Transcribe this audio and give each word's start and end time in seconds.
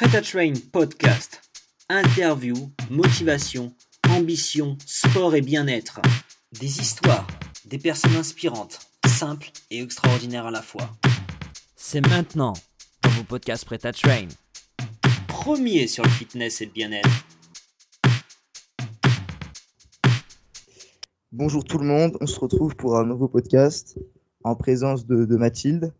Prêt 0.00 0.16
à 0.16 0.22
Train 0.22 0.54
Podcast. 0.72 1.42
Interview, 1.90 2.54
motivation, 2.88 3.74
ambition, 4.08 4.78
sport 4.86 5.34
et 5.34 5.42
bien-être. 5.42 6.00
Des 6.58 6.80
histoires, 6.80 7.26
des 7.66 7.76
personnes 7.76 8.16
inspirantes, 8.16 8.78
simples 9.06 9.50
et 9.70 9.82
extraordinaires 9.82 10.46
à 10.46 10.50
la 10.50 10.62
fois. 10.62 10.88
C'est 11.76 12.00
maintenant 12.00 12.54
dans 13.02 13.10
vos 13.10 13.24
podcasts 13.24 13.66
Prêt 13.66 13.84
à 13.84 13.92
Train. 13.92 14.28
Premier 15.28 15.86
sur 15.86 16.02
le 16.02 16.08
fitness 16.08 16.62
et 16.62 16.64
le 16.64 16.72
bien-être. 16.72 17.26
Bonjour 21.30 21.62
tout 21.62 21.76
le 21.76 21.84
monde, 21.84 22.16
on 22.22 22.26
se 22.26 22.40
retrouve 22.40 22.74
pour 22.74 22.96
un 22.96 23.04
nouveau 23.04 23.28
podcast 23.28 23.98
en 24.44 24.54
présence 24.54 25.06
de, 25.06 25.26
de 25.26 25.36
Mathilde, 25.36 25.92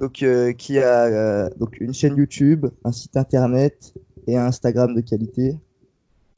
donc, 0.00 0.22
euh, 0.22 0.52
qui 0.52 0.78
a 0.78 1.04
euh, 1.04 1.50
donc 1.58 1.78
une 1.78 1.92
chaîne 1.92 2.16
YouTube, 2.16 2.66
un 2.84 2.92
site 2.92 3.16
internet 3.16 3.92
et 4.26 4.36
un 4.36 4.46
Instagram 4.46 4.94
de 4.94 5.02
qualité 5.02 5.56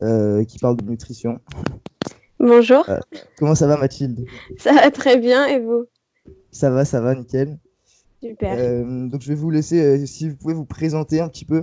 euh, 0.02 0.44
qui 0.44 0.58
parle 0.58 0.76
de 0.76 0.84
nutrition. 0.84 1.38
Bonjour, 2.40 2.84
comment 3.38 3.54
ça 3.54 3.68
va 3.68 3.76
Mathilde? 3.76 4.26
Ça 4.58 4.72
va 4.72 4.90
très 4.90 5.16
bien 5.16 5.46
et 5.46 5.60
vous? 5.60 5.86
Ça 6.50 6.70
va, 6.70 6.84
ça 6.84 7.00
va, 7.00 7.14
nickel. 7.14 7.56
Super. 8.20 8.84
Donc 8.84 9.20
je 9.20 9.28
vais 9.28 9.34
vous 9.36 9.50
laisser, 9.50 10.06
si 10.06 10.28
vous 10.28 10.36
pouvez 10.36 10.54
vous 10.54 10.64
présenter 10.64 11.20
un 11.20 11.28
petit 11.28 11.44
peu, 11.44 11.62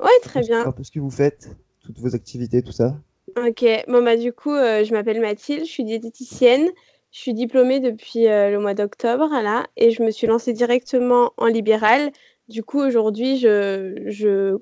ouais, 0.00 0.10
très 0.22 0.40
bien. 0.40 0.66
un 0.66 0.72
peu 0.72 0.84
ce 0.84 0.90
que 0.90 1.00
vous 1.00 1.10
faites, 1.10 1.56
toutes 1.80 1.98
vos 1.98 2.14
activités, 2.14 2.62
tout 2.62 2.72
ça. 2.72 2.94
Ok, 3.38 3.64
bon 3.88 4.02
bah 4.02 4.16
du 4.16 4.32
coup, 4.32 4.54
je 4.54 4.92
m'appelle 4.92 5.20
Mathilde, 5.20 5.64
je 5.64 5.70
suis 5.70 5.84
diététicienne, 5.84 6.68
je 7.16 7.22
suis 7.22 7.32
diplômée 7.32 7.80
depuis 7.80 8.28
euh, 8.28 8.50
le 8.50 8.58
mois 8.58 8.74
d'octobre 8.74 9.30
là, 9.42 9.66
et 9.78 9.90
je 9.90 10.02
me 10.02 10.10
suis 10.10 10.26
lancée 10.26 10.52
directement 10.52 11.32
en 11.38 11.46
libéral. 11.46 12.12
Du 12.50 12.62
coup, 12.62 12.78
aujourd'hui, 12.78 13.38
je, 13.38 14.02
je, 14.04 14.58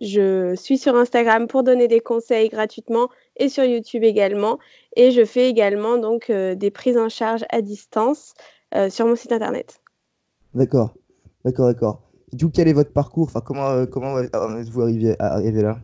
je 0.00 0.54
suis 0.54 0.78
sur 0.78 0.96
Instagram 0.96 1.46
pour 1.46 1.62
donner 1.62 1.86
des 1.86 2.00
conseils 2.00 2.48
gratuitement 2.48 3.10
et 3.36 3.50
sur 3.50 3.64
YouTube 3.64 4.02
également. 4.02 4.58
Et 4.96 5.10
je 5.10 5.26
fais 5.26 5.50
également 5.50 5.98
donc 5.98 6.30
euh, 6.30 6.54
des 6.54 6.70
prises 6.70 6.96
en 6.96 7.10
charge 7.10 7.44
à 7.50 7.60
distance 7.60 8.32
euh, 8.74 8.88
sur 8.88 9.06
mon 9.06 9.14
site 9.14 9.32
internet. 9.32 9.82
D'accord, 10.54 10.94
d'accord, 11.44 11.66
d'accord. 11.66 12.00
Du 12.32 12.46
coup, 12.46 12.52
quel 12.54 12.66
est 12.66 12.72
votre 12.72 12.94
parcours? 12.94 13.24
Enfin, 13.24 13.42
comment, 13.44 13.68
euh, 13.68 13.84
comment 13.84 14.20
êtes-vous 14.20 14.80
arrivé, 14.80 15.16
arrivé 15.18 15.60
là? 15.60 15.76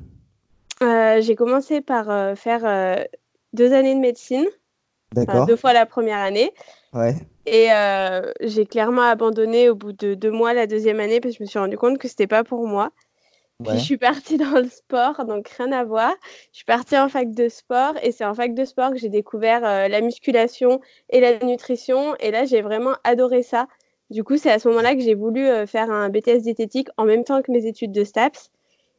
J'ai 1.20 1.34
commencé 1.34 1.82
par 1.82 2.38
faire 2.38 3.06
deux 3.52 3.74
années 3.74 3.94
de 3.94 4.00
médecine, 4.00 4.46
enfin, 5.16 5.44
deux 5.46 5.56
fois 5.56 5.72
la 5.72 5.86
première 5.86 6.18
année. 6.18 6.52
ouais, 6.92 7.14
Et 7.46 7.72
euh, 7.72 8.32
j'ai 8.40 8.66
clairement 8.66 9.02
abandonné 9.02 9.68
au 9.68 9.74
bout 9.74 9.92
de 9.92 10.14
deux 10.14 10.30
mois 10.30 10.54
la 10.54 10.66
deuxième 10.66 11.00
année 11.00 11.20
parce 11.20 11.34
que 11.34 11.38
je 11.38 11.44
me 11.44 11.48
suis 11.48 11.58
rendu 11.58 11.76
compte 11.76 11.98
que 11.98 12.08
c'était 12.08 12.26
pas 12.26 12.44
pour 12.44 12.66
moi. 12.66 12.90
Puis 13.62 13.72
ouais. 13.72 13.78
je 13.78 13.84
suis 13.84 13.98
partie 13.98 14.38
dans 14.38 14.58
le 14.58 14.68
sport, 14.68 15.24
donc 15.26 15.48
rien 15.48 15.70
à 15.72 15.84
voir. 15.84 16.14
Je 16.52 16.58
suis 16.58 16.64
partie 16.64 16.96
en 16.96 17.08
fac 17.08 17.30
de 17.32 17.48
sport 17.48 17.94
et 18.02 18.10
c'est 18.10 18.24
en 18.24 18.34
fac 18.34 18.54
de 18.54 18.64
sport 18.64 18.90
que 18.90 18.96
j'ai 18.96 19.10
découvert 19.10 19.64
euh, 19.64 19.88
la 19.88 20.00
musculation 20.00 20.80
et 21.10 21.20
la 21.20 21.38
nutrition. 21.40 22.16
Et 22.20 22.30
là, 22.30 22.46
j'ai 22.46 22.62
vraiment 22.62 22.94
adoré 23.04 23.42
ça. 23.42 23.66
Du 24.08 24.24
coup, 24.24 24.38
c'est 24.38 24.50
à 24.50 24.58
ce 24.58 24.68
moment-là 24.68 24.94
que 24.94 25.02
j'ai 25.02 25.14
voulu 25.14 25.46
euh, 25.46 25.66
faire 25.66 25.90
un 25.90 26.08
BTS 26.08 26.38
diététique 26.38 26.88
en 26.96 27.04
même 27.04 27.22
temps 27.22 27.42
que 27.42 27.52
mes 27.52 27.66
études 27.66 27.92
de 27.92 28.02
STAPS. 28.02 28.50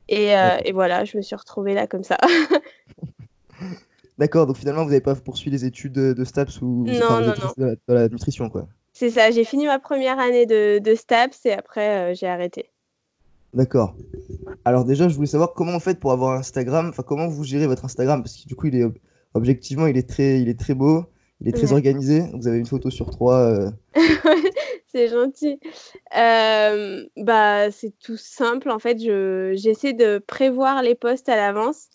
Et 0.10 0.34
voilà, 0.74 1.06
je 1.06 1.16
me 1.16 1.22
suis 1.22 1.36
retrouvée 1.36 1.74
là 1.74 1.88
comme 1.88 2.04
ça. 2.04 2.18
D'accord, 4.18 4.46
donc 4.46 4.58
finalement, 4.58 4.84
vous 4.84 4.90
n'avez 4.90 5.02
pas 5.02 5.16
poursuivi 5.16 5.52
les 5.52 5.66
études 5.66 5.94
de, 5.94 6.14
de 6.14 6.24
STAPS 6.24 6.62
ou 6.62 6.86
Non, 6.86 6.94
enfin, 6.94 7.22
vous 7.22 7.26
non, 7.28 7.32
êtes 7.34 7.40
non. 7.40 7.48
resté 7.48 7.62
dans 7.88 7.94
la, 7.96 8.08
nutrition, 8.10 8.50
quoi. 8.50 8.68
C'est 8.94 9.10
ça, 9.10 9.32
j'ai 9.32 9.44
fini 9.46 9.66
ma 9.66 9.80
première 9.80 10.20
année 10.20 10.46
de, 10.46 10.80
de 10.80 10.96
STAPS 10.96 11.46
et 11.46 11.54
après, 11.54 12.12
euh, 12.12 12.14
j'ai 12.14 12.28
arrêté. 12.28 12.70
D'accord. 13.54 13.96
Alors 14.64 14.86
déjà, 14.86 15.08
je 15.10 15.16
voulais 15.16 15.28
savoir 15.28 15.54
comment 15.54 15.74
vous 15.74 15.80
faites 15.80 16.00
pour 16.00 16.12
avoir 16.12 16.38
Instagram, 16.38 16.88
enfin 16.90 17.04
comment 17.04 17.28
vous 17.28 17.44
gérez 17.44 17.68
votre 17.68 17.84
Instagram, 17.86 18.22
parce 18.22 18.38
que 18.38 18.48
du 18.48 18.56
coup, 18.56 18.68
il 18.68 18.76
est 18.76 18.84
ob- 18.84 18.98
objectivement, 19.34 19.88
il 19.88 19.98
est 19.98 20.08
très, 20.08 20.40
il 20.42 20.48
est 20.50 20.60
très 20.60 20.74
beau, 20.74 21.06
il 21.42 21.48
est 21.50 21.52
très 21.52 21.68
Ouais. 21.68 21.74
organisé. 21.74 22.24
Vous 22.34 22.48
avez 22.48 22.60
une 22.60 22.66
photo 22.66 22.90
sur 22.90 23.10
trois. 23.10 23.36
euh, 23.40 23.70
C'est 24.88 25.08
gentil. 25.08 25.58
Euh, 26.18 27.06
bah, 27.18 27.72
c'est 27.72 27.94
tout 28.00 28.18
simple. 28.18 28.70
En 28.70 28.80
fait, 28.80 29.00
je, 29.02 29.54
j'essaie 29.56 29.94
de 29.94 30.18
prévoir 30.20 30.82
les 30.84 30.96
posts 30.96 31.30
à 31.30 31.36
l'avance. 31.38 31.88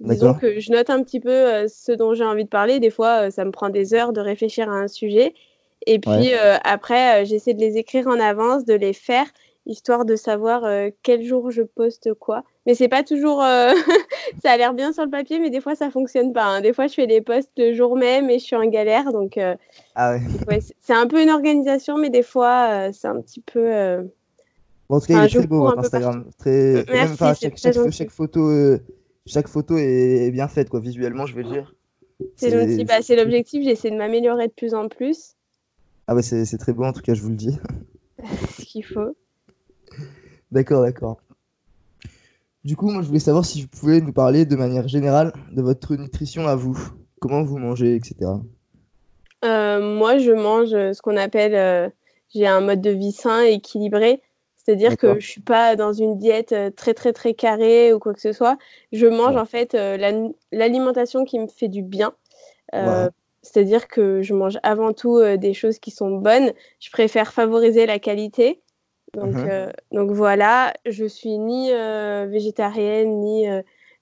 Disons 0.00 0.34
que 0.34 0.58
je 0.60 0.72
note 0.72 0.90
un 0.90 1.02
petit 1.02 1.20
peu 1.20 1.30
euh, 1.30 1.68
ce 1.68 1.92
dont 1.92 2.14
j'ai 2.14 2.24
envie 2.24 2.44
de 2.44 2.48
parler. 2.48 2.80
Des 2.80 2.90
fois, 2.90 3.26
euh, 3.26 3.30
ça 3.30 3.44
me 3.44 3.50
prend 3.52 3.68
des 3.70 3.94
heures 3.94 4.12
de 4.12 4.20
réfléchir 4.20 4.68
à 4.68 4.74
un 4.74 4.88
sujet. 4.88 5.34
Et 5.86 5.98
puis 5.98 6.10
Ouais. 6.10 6.34
euh, 6.34 6.56
après, 6.64 7.24
j'essaie 7.26 7.54
de 7.54 7.60
les 7.60 7.76
écrire 7.76 8.06
en 8.08 8.18
avance, 8.18 8.64
de 8.64 8.74
les 8.74 8.92
faire, 8.92 9.26
histoire 9.66 10.04
de 10.04 10.16
savoir 10.16 10.62
quel 11.02 11.22
jour 11.22 11.50
je 11.50 11.62
poste 11.62 12.12
quoi. 12.14 12.42
Mais 12.66 12.74
c'est 12.74 12.88
pas 12.88 13.02
toujours. 13.02 13.38
ça 14.42 14.50
a 14.50 14.56
l'air 14.56 14.74
bien 14.74 14.92
sur 14.92 15.04
le 15.04 15.10
papier, 15.10 15.38
mais 15.38 15.50
des 15.50 15.60
fois, 15.60 15.74
ça 15.74 15.90
fonctionne 15.90 16.32
pas. 16.32 16.44
hein. 16.44 16.60
Des 16.60 16.72
fois, 16.72 16.86
je 16.86 16.94
fais 16.94 17.06
les 17.06 17.20
posts 17.20 17.50
le 17.56 17.72
jour 17.74 17.96
même 17.96 18.30
et 18.30 18.38
je 18.38 18.44
suis 18.44 18.56
en 18.56 18.66
galère. 18.66 19.12
Donc, 19.12 19.38
Ah 19.94 20.12
ouais. 20.12 20.20
Ouais, 20.48 20.58
c'est 20.80 20.94
un 20.94 21.06
peu 21.06 21.22
une 21.22 21.30
organisation, 21.30 21.98
mais 21.98 22.10
des 22.10 22.22
fois, 22.22 22.90
c'est 22.92 23.08
un 23.08 23.20
petit 23.20 23.40
peu. 23.40 23.98
Bon, 24.88 24.96
en 24.96 25.00
tout 25.00 25.06
cas, 25.06 25.14
il 25.14 25.24
est 25.24 25.28
très 25.38 25.46
beau 25.46 25.70
peu 25.70 25.78
Instagram. 25.78 26.24
Très, 26.38 26.70
et 26.72 26.74
même, 26.74 26.84
Merci, 26.88 27.12
enfin, 27.14 27.34
c'est 27.34 27.56
chaque, 27.56 27.74
chaque, 27.74 27.90
chaque 27.92 28.10
photo, 28.10 28.50
chaque 29.26 29.48
photo 29.48 29.76
est, 29.76 30.30
bien 30.30 30.48
faite, 30.48 30.68
quoi, 30.68 30.80
visuellement, 30.80 31.26
je 31.26 31.34
veux 31.34 31.44
dire. 31.44 31.74
C'est. 32.36 32.84
Bah, 32.84 33.02
c'est 33.02 33.16
l'objectif. 33.16 33.64
J'essaie 33.64 33.90
de 33.90 33.96
m'améliorer 33.96 34.48
de 34.48 34.52
plus 34.52 34.74
en 34.74 34.88
plus. 34.88 35.34
Ah 36.06 36.14
ouais, 36.14 36.22
c'est 36.22 36.58
très 36.58 36.72
beau, 36.72 36.84
en 36.84 36.92
tout 36.92 37.02
cas, 37.02 37.14
je 37.14 37.22
vous 37.22 37.30
le 37.30 37.36
dis. 37.36 37.56
Ce 38.58 38.64
qu'il 38.64 38.84
faut. 38.84 39.16
D'accord, 40.50 40.82
d'accord. 40.82 41.18
Du 42.64 42.76
coup, 42.76 42.88
moi, 42.88 43.02
je 43.02 43.08
voulais 43.08 43.18
savoir 43.18 43.44
si 43.44 43.62
vous 43.62 43.68
pouvez 43.68 44.00
nous 44.00 44.12
parler 44.12 44.46
de 44.46 44.56
manière 44.56 44.88
générale 44.88 45.32
de 45.52 45.60
votre 45.60 45.94
nutrition 45.96 46.46
à 46.46 46.56
vous. 46.56 46.78
Comment 47.20 47.42
vous 47.42 47.58
mangez, 47.58 47.94
etc. 47.94 48.30
Euh, 49.44 49.96
moi, 49.96 50.18
je 50.18 50.30
mange 50.30 50.72
euh, 50.72 50.92
ce 50.92 51.02
qu'on 51.02 51.16
appelle. 51.16 51.54
euh, 51.54 51.90
j'ai 52.34 52.46
un 52.46 52.60
mode 52.60 52.80
de 52.80 52.90
vie 52.90 53.12
sain 53.12 53.44
et 53.44 53.52
équilibré. 53.52 54.20
C'est-à-dire 54.64 54.96
que 54.96 55.20
je 55.20 55.26
suis 55.26 55.40
pas 55.42 55.76
dans 55.76 55.92
une 55.92 56.16
diète 56.16 56.52
euh, 56.52 56.70
très, 56.70 56.94
très, 56.94 57.12
très 57.12 57.34
carrée 57.34 57.92
ou 57.92 57.98
quoi 57.98 58.14
que 58.14 58.20
ce 58.20 58.32
soit. 58.32 58.56
Je 58.92 59.06
mange 59.06 59.34
Ouais. 59.34 59.40
en 59.40 59.44
fait 59.44 59.74
euh, 59.74 59.96
la- 59.98 60.28
l'alimentation 60.52 61.24
qui 61.24 61.38
me 61.38 61.46
fait 61.48 61.68
du 61.68 61.82
bien. 61.82 62.14
Euh, 62.74 63.04
Ouais. 63.04 63.10
C'est-à-dire 63.42 63.88
que 63.88 64.22
je 64.22 64.32
mange 64.32 64.58
avant 64.62 64.94
tout 64.94 65.18
euh, 65.18 65.36
des 65.36 65.52
choses 65.52 65.78
qui 65.78 65.90
sont 65.90 66.10
bonnes. 66.12 66.52
Je 66.80 66.90
préfère 66.90 67.32
favoriser 67.34 67.84
la 67.84 67.98
qualité. 67.98 68.62
Donc, 69.12 69.36
donc 69.92 70.10
voilà, 70.10 70.72
je 70.86 71.04
suis 71.04 71.38
ni 71.38 71.70
végétarienne, 72.26 73.20
ni 73.20 73.46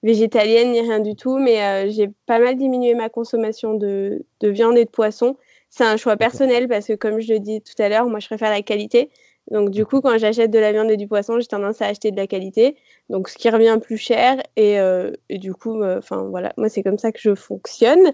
végétalienne, 0.03 0.73
ni 0.73 0.81
rien 0.81 1.00
du 1.00 1.15
tout, 1.17 1.39
mais 1.39 1.91
j'ai 1.91 2.09
pas 2.27 2.39
mal 2.39 2.56
diminué 2.56 2.94
ma 2.94 3.09
consommation 3.09 3.75
de, 3.75 4.25
de 4.41 4.49
viande 4.49 4.79
et 4.79 4.84
de 4.84 4.91
poisson. 4.91 5.37
C'est 5.71 5.84
un 5.84 5.97
choix 5.97 6.17
personnel 6.17 6.69
parce 6.69 6.87
que, 6.87 6.94
comme 6.94 7.21
je 7.21 7.33
le 7.33 7.41
dis 7.41 7.61
tout 7.62 7.81
à 7.83 7.89
l'heure, 7.89 8.06
moi 8.06 8.21
je 8.21 8.27
préfère 8.27 8.50
la 8.50 8.62
qualité. 8.62 9.11
Donc, 9.51 9.71
du 9.71 9.85
coup, 9.85 10.01
quand 10.01 10.17
j'achète 10.19 10.51
de 10.51 10.59
la 10.59 10.73
viande 10.73 10.91
et 10.91 10.97
du 10.97 11.09
poisson, 11.09 11.39
j'ai 11.41 11.47
tendance 11.47 11.83
à 11.83 11.87
acheter 11.87 12.11
de 12.11 12.17
la 12.17 12.27
qualité. 12.27 12.77
Donc, 13.11 13.29
ce 13.29 13.37
qui 13.37 13.51
revient 13.51 13.79
plus 13.83 13.97
cher. 13.99 14.41
Et, 14.57 14.79
euh, 14.81 15.13
et 15.29 15.39
du 15.39 15.53
coup, 15.53 15.83
enfin 15.85 16.23
voilà, 16.31 16.53
moi 16.57 16.69
c'est 16.69 16.83
comme 16.83 16.99
ça 16.99 17.13
que 17.13 17.19
je 17.21 17.35
fonctionne. 17.35 18.13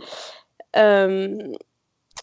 Euh, 0.77 1.37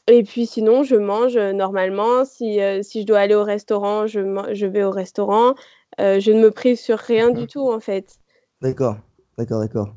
et 0.07 0.23
puis 0.23 0.45
sinon, 0.45 0.83
je 0.83 0.95
mange 0.95 1.35
euh, 1.37 1.53
normalement. 1.53 2.25
Si, 2.25 2.61
euh, 2.61 2.81
si 2.83 3.01
je 3.01 3.07
dois 3.07 3.19
aller 3.19 3.35
au 3.35 3.43
restaurant, 3.43 4.05
je, 4.07 4.19
je 4.53 4.65
vais 4.65 4.83
au 4.83 4.91
restaurant. 4.91 5.55
Euh, 5.99 6.19
je 6.19 6.31
ne 6.31 6.41
me 6.41 6.51
prive 6.51 6.77
sur 6.77 6.97
rien 6.97 7.29
du 7.31 7.41
Mhm. 7.41 7.47
tout, 7.47 7.71
en 7.71 7.79
fait. 7.79 8.17
D'accord, 8.61 8.97
d'accord, 9.37 9.59
d'accord. 9.61 9.93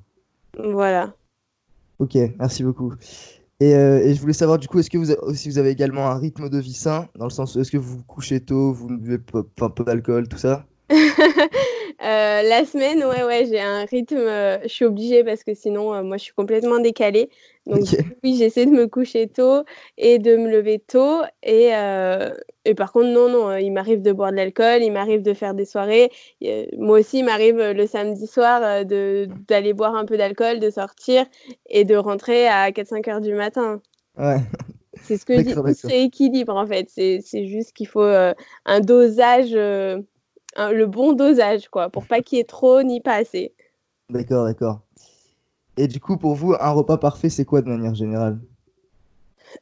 Voilà. 0.58 1.12
Ok, 1.98 2.16
merci 2.38 2.62
beaucoup. 2.62 2.94
Et, 3.60 3.74
euh, 3.74 3.98
et 4.04 4.14
je 4.14 4.20
voulais 4.20 4.32
savoir, 4.32 4.58
du 4.58 4.68
coup, 4.68 4.78
est-ce 4.78 4.90
que 4.90 4.98
vous, 4.98 5.10
a- 5.10 5.34
si 5.34 5.48
vous 5.48 5.58
avez 5.58 5.70
également 5.70 6.06
un 6.08 6.18
rythme 6.18 6.48
de 6.48 6.58
vie 6.58 6.74
sain, 6.74 7.08
dans 7.16 7.24
le 7.24 7.30
sens, 7.30 7.56
est-ce 7.56 7.70
que 7.72 7.76
vous 7.76 8.02
couchez 8.04 8.40
tôt, 8.40 8.72
vous 8.72 8.86
buvez 8.88 9.18
un 9.60 9.70
peu 9.70 9.84
d'alcool, 9.84 10.28
tout 10.28 10.38
ça? 10.38 10.64
Euh, 12.08 12.42
la 12.42 12.64
semaine, 12.64 13.04
ouais, 13.04 13.22
ouais, 13.22 13.44
j'ai 13.46 13.60
un 13.60 13.84
rythme. 13.84 14.16
euh, 14.16 14.58
je 14.62 14.68
suis 14.68 14.86
obligée 14.86 15.24
parce 15.24 15.44
que 15.44 15.52
sinon, 15.52 15.92
euh, 15.92 16.02
moi, 16.02 16.16
je 16.16 16.22
suis 16.22 16.32
complètement 16.32 16.78
décalée. 16.78 17.28
Donc, 17.66 17.84
oui, 18.24 18.36
j'essaie 18.38 18.64
de 18.64 18.70
me 18.70 18.86
coucher 18.86 19.28
tôt 19.28 19.62
et 19.98 20.18
de 20.18 20.36
me 20.36 20.48
lever 20.50 20.78
tôt. 20.78 21.20
Et, 21.42 21.66
et 22.64 22.74
par 22.74 22.92
contre, 22.92 23.08
non, 23.08 23.28
non, 23.28 23.56
il 23.56 23.70
m'arrive 23.72 24.00
de 24.00 24.12
boire 24.12 24.30
de 24.30 24.36
l'alcool, 24.36 24.82
il 24.82 24.90
m'arrive 24.90 25.20
de 25.20 25.34
faire 25.34 25.52
des 25.52 25.66
soirées. 25.66 26.10
Moi 26.78 27.00
aussi, 27.00 27.18
il 27.18 27.24
m'arrive 27.26 27.58
le 27.58 27.86
samedi 27.86 28.26
soir 28.26 28.86
de, 28.86 29.28
d'aller 29.48 29.74
boire 29.74 29.96
un 29.96 30.06
peu 30.06 30.16
d'alcool, 30.16 30.60
de 30.60 30.70
sortir 30.70 31.26
et 31.68 31.84
de 31.84 31.94
rentrer 31.94 32.48
à 32.48 32.70
4-5 32.72 33.06
heures 33.08 33.20
du 33.20 33.34
matin. 33.34 33.82
Ouais, 34.16 34.40
C'est 35.02 35.18
ce 35.18 35.26
que 35.26 35.34
je 35.36 35.42
dis, 35.42 35.54
d'accord. 35.54 35.74
rééquilibre 35.84 36.56
en 36.56 36.66
fait. 36.66 36.88
C'est 36.88 37.20
c'est 37.22 37.46
juste 37.46 37.74
qu'il 37.74 37.86
faut 37.86 38.00
un 38.00 38.80
dosage, 38.80 39.54
un- 40.58 40.72
le 40.72 40.86
bon 40.86 41.12
dosage, 41.14 41.68
quoi, 41.70 41.90
pour 41.90 42.06
pas 42.06 42.22
qu'il 42.22 42.38
y 42.38 42.42
ait 42.42 42.44
trop 42.44 42.82
ni 42.82 43.00
pas 43.00 43.14
assez. 43.16 43.54
d'accord, 44.10 44.44
d'accord. 44.44 44.82
Et 45.78 45.88
du 45.88 46.00
coup, 46.00 46.18
pour 46.18 46.34
vous, 46.36 46.54
un 46.60 46.70
repas 46.72 46.98
parfait, 46.98 47.30
c'est 47.30 47.44
quoi 47.46 47.62
de 47.62 47.68
manière 47.70 47.94
générale? 47.94 48.40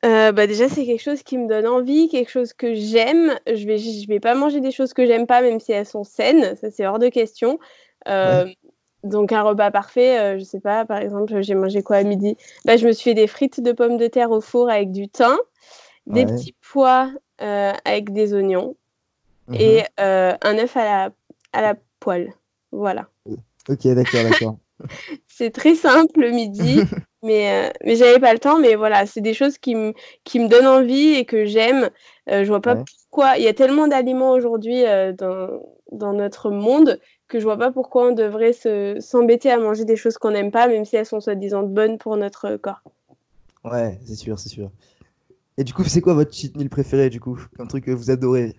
Euh, 0.05 0.33
bah 0.33 0.47
déjà, 0.47 0.69
c'est 0.69 0.85
quelque 0.87 1.03
chose 1.03 1.23
qui 1.23 1.39
me 1.39 1.49
donne 1.49 1.67
envie, 1.67 2.09
quelque 2.09 2.31
chose 2.31 2.53
que 2.53 2.75
j'aime. 2.75 3.39
Je 3.47 3.67
vais, 3.67 3.79
je 3.79 4.07
vais 4.09 4.21
pas 4.21 4.35
manger 4.35 4.61
des 4.61 4.71
choses 4.71 4.93
que 4.93 5.07
j'aime 5.07 5.27
pas, 5.27 5.43
même 5.43 5.61
si 5.61 5.73
elles 5.73 5.87
sont 5.87 6.05
saines, 6.05 6.57
ça 6.57 6.71
c'est 6.71 6.87
hors 6.87 6.99
de 6.99 7.09
question. 7.09 7.59
Euh, 8.09 8.47
donc 9.05 9.33
un 9.33 9.43
repas 9.43 9.71
parfait, 9.71 10.19
euh, 10.19 10.39
je 10.39 10.45
sais 10.45 10.61
pas, 10.61 10.85
par 10.85 10.99
exemple, 10.99 11.41
j'ai 11.43 11.55
mangé 11.55 11.83
quoi 11.83 11.97
à 11.97 12.03
midi? 12.03 12.37
Bah, 12.65 12.77
Je 12.77 12.87
me 12.87 12.93
suis 12.93 13.05
fait 13.11 13.15
des 13.15 13.27
frites 13.27 13.61
de 13.61 13.73
pommes 13.73 13.97
de 13.99 14.07
terre 14.09 14.31
au 14.31 14.41
four 14.41 14.71
avec 14.71 14.93
du 14.93 15.09
thym, 15.09 15.37
des 16.07 16.27
Ouais. 16.27 16.27
petits 16.27 16.55
pois 16.73 17.13
euh, 17.43 17.73
avec 17.85 18.13
des 18.13 18.35
oignons 18.35 18.77
Mhm. 19.49 19.57
et 19.61 19.83
euh, 20.01 20.35
un 20.43 20.59
œuf 20.59 20.77
à 20.77 20.85
la, 20.85 21.11
à 21.53 21.63
la 21.63 21.75
poêle. 22.01 22.33
Voilà. 22.73 23.09
Ok, 23.69 23.87
d'accord, 23.89 24.23
d'accord. 24.23 24.59
C'est 25.29 25.51
très 25.51 25.75
simple 25.75 26.21
le 26.21 26.31
midi, 26.31 26.81
mais, 27.23 27.69
euh, 27.69 27.71
mais 27.85 27.97
j'avais 27.97 28.19
pas 28.21 28.33
le 28.33 28.39
temps. 28.39 28.59
Mais 28.59 28.75
voilà, 28.75 29.07
c'est 29.07 29.21
des 29.21 29.35
choses 29.35 29.59
qui 29.59 29.75
me 29.75 29.93
qui 30.25 30.39
me 30.41 30.49
donnent 30.49 30.67
envie 30.67 31.15
et 31.15 31.25
que 31.25 31.45
j'aime. 31.45 31.91
Euh, 32.31 32.45
je 32.45 32.49
vois 32.49 32.61
pas 32.61 32.75
Ouais. 32.77 32.85
pourquoi. 33.11 33.39
Il 33.39 33.45
y 33.45 33.49
a 33.49 33.55
tellement 33.55 33.89
d'aliments 33.89 34.33
aujourd'hui 34.33 34.85
euh, 34.85 35.13
dans, 35.13 35.49
dans 35.93 36.13
notre 36.13 36.51
monde 36.51 37.01
que 37.29 37.39
je 37.41 37.45
vois 37.45 37.57
pas 37.57 37.73
pourquoi 37.73 38.09
on 38.09 38.13
devrait 38.13 38.53
se 38.53 38.99
s'embêter 39.01 39.51
à 39.51 39.59
manger 39.59 39.85
des 39.85 39.97
choses 39.97 40.17
qu'on 40.19 40.31
n'aime 40.31 40.51
pas, 40.53 40.69
même 40.69 40.85
si 40.85 40.97
elles 40.97 41.07
sont 41.07 41.21
soi-disant 41.21 41.63
bonnes 41.65 41.99
pour 41.99 42.17
notre 42.17 42.57
corps. 42.57 42.83
Ouais, 43.65 43.99
c'est 44.05 44.15
sûr, 44.15 44.39
c'est 44.39 44.49
sûr. 44.49 44.71
Et 45.59 45.65
du 45.65 45.73
coup, 45.75 45.85
c'est 45.85 46.01
quoi 46.01 46.15
votre 46.15 46.33
cheat 46.35 46.57
meal 46.57 46.69
préféré, 46.71 47.11
du 47.11 47.21
coup? 47.21 47.41
Comme 47.57 47.69
truc 47.69 47.85
que 47.87 47.91
vous 47.91 48.11
adorez? 48.11 48.55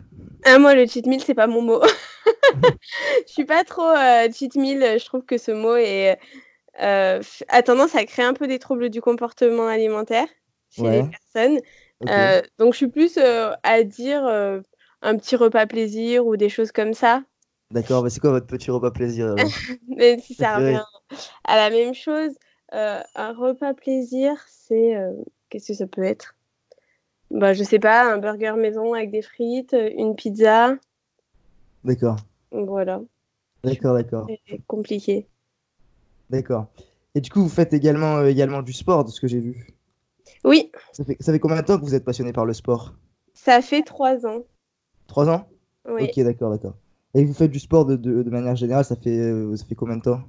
Ah, 0.49 0.59
moi, 0.59 0.75
le 0.75 0.87
cheat 0.87 1.05
meal, 1.07 1.21
c'est 1.21 1.33
pas 1.33 1.47
mon 1.47 1.61
mot. 1.61 1.81
Je 3.27 3.31
suis 3.33 3.43
pas 3.43 3.65
trop 3.65 3.83
euh, 3.89 4.31
cheat 4.31 4.55
meal. 4.55 4.81
Je 4.97 5.03
trouve 5.03 5.25
que 5.25 5.37
ce 5.37 5.51
mot 5.51 5.75
est, 5.75 6.17
euh, 6.81 7.21
a 7.49 7.63
tendance 7.63 7.95
à 7.95 8.05
créer 8.05 8.23
un 8.23 8.33
peu 8.33 8.47
des 8.47 8.57
troubles 8.57 8.89
du 8.89 9.01
comportement 9.01 9.67
alimentaire 9.67 10.27
chez 10.69 10.89
les 10.89 11.03
personnes. 11.03 11.59
Euh, 12.09 12.41
donc, 12.59 12.73
je 12.73 12.77
suis 12.77 12.87
plus 12.87 13.17
à 13.17 13.83
dire 13.83 14.23
un 15.01 15.17
petit 15.17 15.35
repas 15.35 15.65
plaisir 15.65 16.25
ou 16.25 16.37
des 16.37 16.49
choses 16.49 16.71
comme 16.71 16.93
ça. 16.93 17.23
D'accord, 17.71 18.01
mais 18.01 18.09
c'est 18.09 18.21
quoi 18.21 18.31
votre 18.31 18.47
petit 18.47 18.71
repas 18.71 18.91
plaisir? 18.91 19.35
Même 19.89 20.21
si 20.21 20.33
ça 20.33 20.55
revient 20.55 20.81
à 21.43 21.57
la 21.57 21.69
même 21.69 21.93
chose. 21.93 22.31
Un 22.71 23.33
repas 23.33 23.73
plaisir, 23.73 24.41
c'est. 24.47 24.95
Qu'est-ce 25.49 25.67
que 25.67 25.73
ça 25.73 25.87
peut 25.87 26.03
être? 26.03 26.36
Bah, 27.31 27.53
je 27.53 27.63
sais 27.63 27.79
pas, 27.79 28.11
un 28.13 28.17
burger 28.17 28.53
maison 28.57 28.93
avec 28.93 29.11
des 29.11 29.21
frites, 29.21 29.73
une 29.95 30.15
pizza. 30.15 30.75
D'accord, 31.83 32.19
Voilà, 32.51 33.01
d'accord, 33.63 33.93
d'accord, 33.93 34.31
c'est 34.47 34.61
compliqué. 34.67 35.29
d'accord. 36.29 36.67
Et 37.15 37.21
du 37.21 37.29
coup, 37.29 37.41
vous 37.41 37.49
faites 37.49 37.73
également, 37.73 38.17
euh, 38.17 38.27
également 38.29 38.61
du 38.61 38.73
sport, 38.73 39.03
de 39.05 39.09
ce 39.11 39.19
que 39.21 39.27
j'ai 39.27 39.39
vu. 39.39 39.67
Oui, 40.43 40.71
Ça 40.91 41.05
fait, 41.05 41.15
ça 41.21 41.31
fait 41.31 41.39
combien 41.39 41.61
de 41.61 41.65
temps 41.65 41.77
que 41.79 41.85
vous 41.85 41.95
êtes 41.95 42.03
passionné 42.03 42.33
par 42.33 42.45
le 42.45 42.51
sport? 42.53 42.93
ça 43.33 43.61
fait 43.61 43.83
trois 43.83 44.25
ans. 44.25 44.43
Trois 45.07 45.27
ans? 45.29 45.49
Oui. 45.85 46.11
Ok, 46.11 46.17
d'accord, 46.21 46.49
d'accord. 46.51 46.75
Et 47.13 47.25
vous 47.25 47.33
faites 47.33 47.51
du 47.51 47.59
sport 47.59 47.85
de, 47.85 47.95
de, 47.97 48.23
de 48.23 48.29
manière 48.29 48.55
générale, 48.55 48.85
ça 48.85 48.95
fait, 48.95 49.19
euh, 49.19 49.55
ça 49.57 49.65
fait 49.65 49.75
combien 49.75 49.97
de 49.97 50.01
temps? 50.03 50.21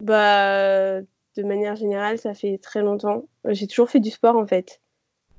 Bah, 0.00 1.00
de 1.00 1.42
manière 1.44 1.76
générale, 1.76 2.18
ça 2.18 2.34
fait 2.34 2.58
très 2.58 2.82
longtemps. 2.82 3.24
J'ai 3.48 3.66
toujours 3.66 3.88
fait 3.90 4.00
du 4.00 4.10
sport 4.10 4.36
en 4.36 4.46
fait. 4.46 4.81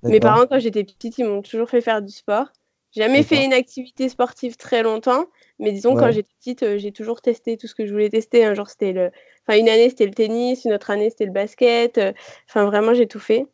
Mes 0.04 0.20
parents, 0.20 0.46
quand 0.48 0.60
j'étais 0.60 0.84
petite, 0.84 1.18
ils 1.18 1.26
m'ont 1.26 1.42
toujours 1.42 1.70
fait 1.70 1.82
faire 1.82 2.02
du 2.02 2.12
sport. 2.12 2.48
Jamais 2.96 3.24
fait 3.24 3.44
une 3.44 3.54
activité 3.54 4.08
sportive 4.08 4.56
très 4.56 4.84
longtemps, 4.84 5.26
mais 5.58 5.72
disons, 5.72 5.96
quand 5.96 6.12
j'étais 6.12 6.30
petite, 6.40 6.62
euh, 6.62 6.78
j'ai 6.78 6.92
toujours 6.92 7.22
testé 7.22 7.58
tout 7.58 7.66
ce 7.66 7.74
que 7.74 7.88
je 7.88 7.92
voulais 7.92 8.10
tester. 8.10 8.46
Un 8.46 8.54
jour, 8.54 8.70
c'était 8.70 8.92
le... 8.94 9.10
Enfin, 9.48 9.58
une 9.58 9.68
année, 9.68 9.90
c'était 9.90 10.06
le 10.06 10.14
tennis, 10.14 10.64
une 10.66 10.74
autre 10.74 10.92
année, 10.92 11.10
c'était 11.10 11.26
le 11.26 11.32
basket. 11.32 11.98
euh, 11.98 12.14
Enfin, 12.48 12.66
vraiment, 12.66 12.94
j'ai 12.94 13.08
tout 13.08 13.20
fait. 13.20 13.48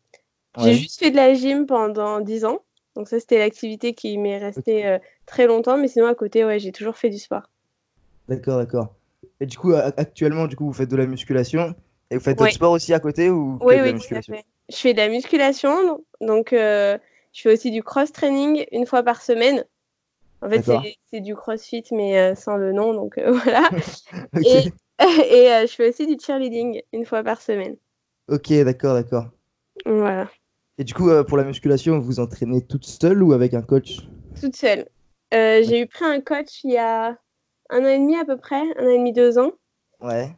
J'ai 0.57 0.73
juste 0.73 0.99
fait 0.99 1.11
de 1.11 1.15
la 1.15 1.33
gym 1.33 1.65
pendant 1.67 2.19
10 2.19 2.43
ans. 2.43 2.59
Donc 2.95 3.07
ça, 3.07 3.17
c'était 3.19 3.37
l'activité 3.37 3.93
qui 3.93 4.17
m'est 4.17 4.39
restée 4.39 4.85
euh, 4.85 4.99
très 5.25 5.47
longtemps. 5.47 5.77
Mais 5.77 5.87
sinon, 5.87 6.07
à 6.07 6.15
côté, 6.15 6.43
ouais, 6.43 6.59
j'ai 6.59 6.73
toujours 6.73 6.97
fait 6.97 7.09
du 7.09 7.17
sport. 7.19 7.49
D'accord, 8.27 8.57
d'accord. 8.57 8.93
Et 9.39 9.45
du 9.45 9.57
coup, 9.57 9.73
actuellement, 9.73 10.47
du 10.47 10.57
coup, 10.57 10.65
vous 10.65 10.73
faites 10.73 10.89
de 10.89 10.97
la 10.97 11.05
musculation 11.05 11.73
et 12.11 12.15
vous 12.17 12.21
faites 12.21 12.37
Ouais. 12.39 12.47
d'autres 12.47 12.55
sports 12.55 12.71
aussi 12.73 12.93
à 12.93 12.99
côté 12.99 13.29
ou 13.29 13.57
Oui, 13.61 13.75
de 13.77 13.83
la 13.83 13.91
oui, 13.93 13.99
tout 13.99 14.15
à 14.15 14.21
fait. 14.21 14.43
Je 14.69 14.75
fais 14.75 14.93
de 14.93 14.99
la 14.99 15.09
musculation, 15.09 16.03
donc 16.21 16.53
euh, 16.53 16.97
je 17.33 17.41
fais 17.41 17.53
aussi 17.53 17.71
du 17.71 17.83
cross-training 17.83 18.65
une 18.71 18.85
fois 18.85 19.03
par 19.03 19.21
semaine. 19.21 19.65
En 20.41 20.49
fait, 20.49 20.63
c'est 21.11 21.21
du 21.21 21.35
crossfit, 21.35 21.83
mais 21.91 22.19
euh, 22.19 22.35
sans 22.35 22.57
le 22.57 22.73
nom, 22.73 22.93
donc 22.93 23.17
euh, 23.19 23.31
voilà. 23.43 23.71
Et, 24.43 24.63
et 24.99 25.67
je 25.67 25.73
fais 25.75 25.89
aussi 25.89 26.07
du 26.07 26.17
cheerleading 26.23 26.81
une 26.93 27.05
fois 27.05 27.23
par 27.23 27.41
semaine. 27.41 27.77
ok, 28.27 28.53
d'accord, 28.63 28.93
d'accord. 28.95 29.29
Voilà, 29.85 30.29
Et 30.79 30.83
du 30.83 30.95
coup, 30.95 31.11
pour 31.27 31.37
la 31.37 31.43
musculation, 31.43 31.99
vous 31.99 32.05
vous 32.05 32.19
entraînez 32.19 32.65
toute 32.65 32.87
seule 32.87 33.21
ou 33.21 33.33
avec 33.33 33.53
un 33.53 33.61
coach? 33.61 34.09
toute 34.39 34.55
seule. 34.55 34.87
J'ai 35.31 35.81
eu 35.81 35.87
pris 35.87 36.05
un 36.05 36.21
coach 36.21 36.63
il 36.63 36.71
y 36.71 36.77
a 36.77 37.17
un 37.69 37.83
an 37.83 37.87
et 37.87 37.99
demi 37.99 38.17
à 38.17 38.25
peu 38.25 38.37
près, 38.37 38.57
un 38.77 38.85
an 38.85 38.89
et 38.89 38.97
demi, 38.97 39.13
deux 39.13 39.37
ans. 39.39 39.53
Ouais, 40.01 40.35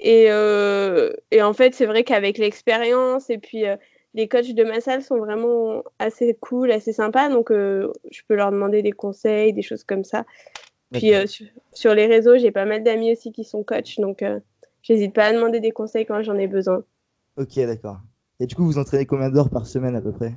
Et, 0.00 0.26
euh, 0.30 1.12
et 1.30 1.42
en 1.42 1.52
fait, 1.52 1.74
c'est 1.74 1.86
vrai 1.86 2.04
qu'avec 2.04 2.38
l'expérience 2.38 3.28
et 3.28 3.36
puis 3.36 3.66
euh, 3.66 3.76
les 4.14 4.28
coachs 4.28 4.54
de 4.54 4.64
ma 4.64 4.80
salle 4.80 5.02
sont 5.02 5.18
vraiment 5.18 5.84
assez 5.98 6.34
cool, 6.40 6.72
assez 6.72 6.92
sympas. 6.92 7.28
Donc, 7.28 7.50
euh, 7.50 7.92
je 8.10 8.22
peux 8.26 8.34
leur 8.34 8.50
demander 8.50 8.82
des 8.82 8.92
conseils, 8.92 9.52
des 9.52 9.62
choses 9.62 9.84
comme 9.84 10.04
ça. 10.04 10.24
Puis 10.92 11.14
euh, 11.14 11.26
sur, 11.26 11.46
sur 11.72 11.94
les 11.94 12.06
réseaux, 12.06 12.38
j'ai 12.38 12.50
pas 12.50 12.64
mal 12.64 12.82
d'amis 12.82 13.12
aussi 13.12 13.30
qui 13.30 13.44
sont 13.44 13.62
coachs. 13.62 14.00
Donc, 14.00 14.22
euh, 14.22 14.40
j'hésite 14.82 15.14
pas 15.14 15.26
à 15.26 15.32
demander 15.32 15.60
des 15.60 15.70
conseils 15.70 16.06
quand 16.06 16.22
j'en 16.22 16.38
ai 16.38 16.46
besoin. 16.46 16.82
Ok, 17.36 17.56
d'accord. 17.56 17.98
Et 18.40 18.46
du 18.46 18.54
coup, 18.54 18.64
vous 18.64 18.78
entraînez 18.78 19.04
combien 19.04 19.28
d'heures 19.28 19.50
par 19.50 19.66
semaine 19.66 19.94
à 19.94 20.00
peu 20.00 20.12
près? 20.12 20.32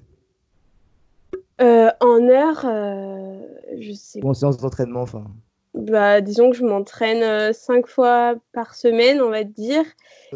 En 1.59 2.27
heure, 2.27 2.65
euh, 2.65 3.39
je 3.79 3.93
sais 3.93 4.19
en 4.23 4.33
séance 4.33 4.57
d'entraînement, 4.57 5.01
enfin. 5.01 5.23
Bah, 5.73 6.21
disons 6.21 6.51
que 6.51 6.57
je 6.57 6.63
m'entraîne 6.63 7.23
euh, 7.23 7.53
cinq 7.53 7.87
fois 7.87 8.35
par 8.51 8.75
semaine, 8.75 9.21
on 9.21 9.29
va 9.29 9.43
dire. 9.43 9.83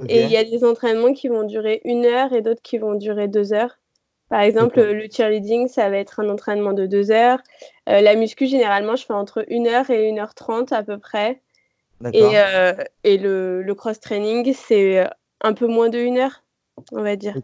Et 0.10 0.24
il 0.24 0.30
y 0.30 0.38
a 0.38 0.44
des 0.44 0.64
entraînements 0.64 1.14
qui 1.14 1.28
vont 1.28 1.44
durer 1.44 1.82
une 1.86 2.06
heure 2.06 2.34
et 2.34 2.42
d'autres 2.42 2.62
qui 2.62 2.78
vont 2.78 2.96
durer 2.96 3.28
deux 3.28 3.54
heures. 3.54 3.78
Par 4.30 4.42
exemple, 4.42 4.76
D'accord. 4.76 4.94
le 4.94 5.08
cheerleading, 5.10 5.68
ça 5.68 5.90
va 5.90 5.98
être 5.98 6.20
un 6.20 6.30
entraînement 6.30 6.74
de 6.74 6.86
deux 6.86 7.12
heures. 7.12 7.40
Euh, 7.88 8.02
la 8.02 8.16
muscu, 8.16 8.48
généralement, 8.48 8.96
je 8.96 9.06
fais 9.06 9.14
entre 9.14 9.46
une 9.48 9.68
heure 9.68 9.90
et 9.90 10.08
une 10.08 10.20
heure 10.20 10.34
trente 10.34 10.74
à 10.74 10.84
peu 10.84 10.98
près. 10.98 11.42
Et, 12.14 12.24
euh, 12.24 12.74
et 13.04 13.18
le, 13.18 13.64
le 13.64 13.76
cross-training, 13.76 14.54
c'est 14.54 15.08
un 15.42 15.54
peu 15.54 15.66
moins 15.66 15.90
de 15.90 15.98
une 15.98 16.18
heure, 16.18 16.44
on 16.92 17.02
va 17.02 17.16
dire. 17.16 17.38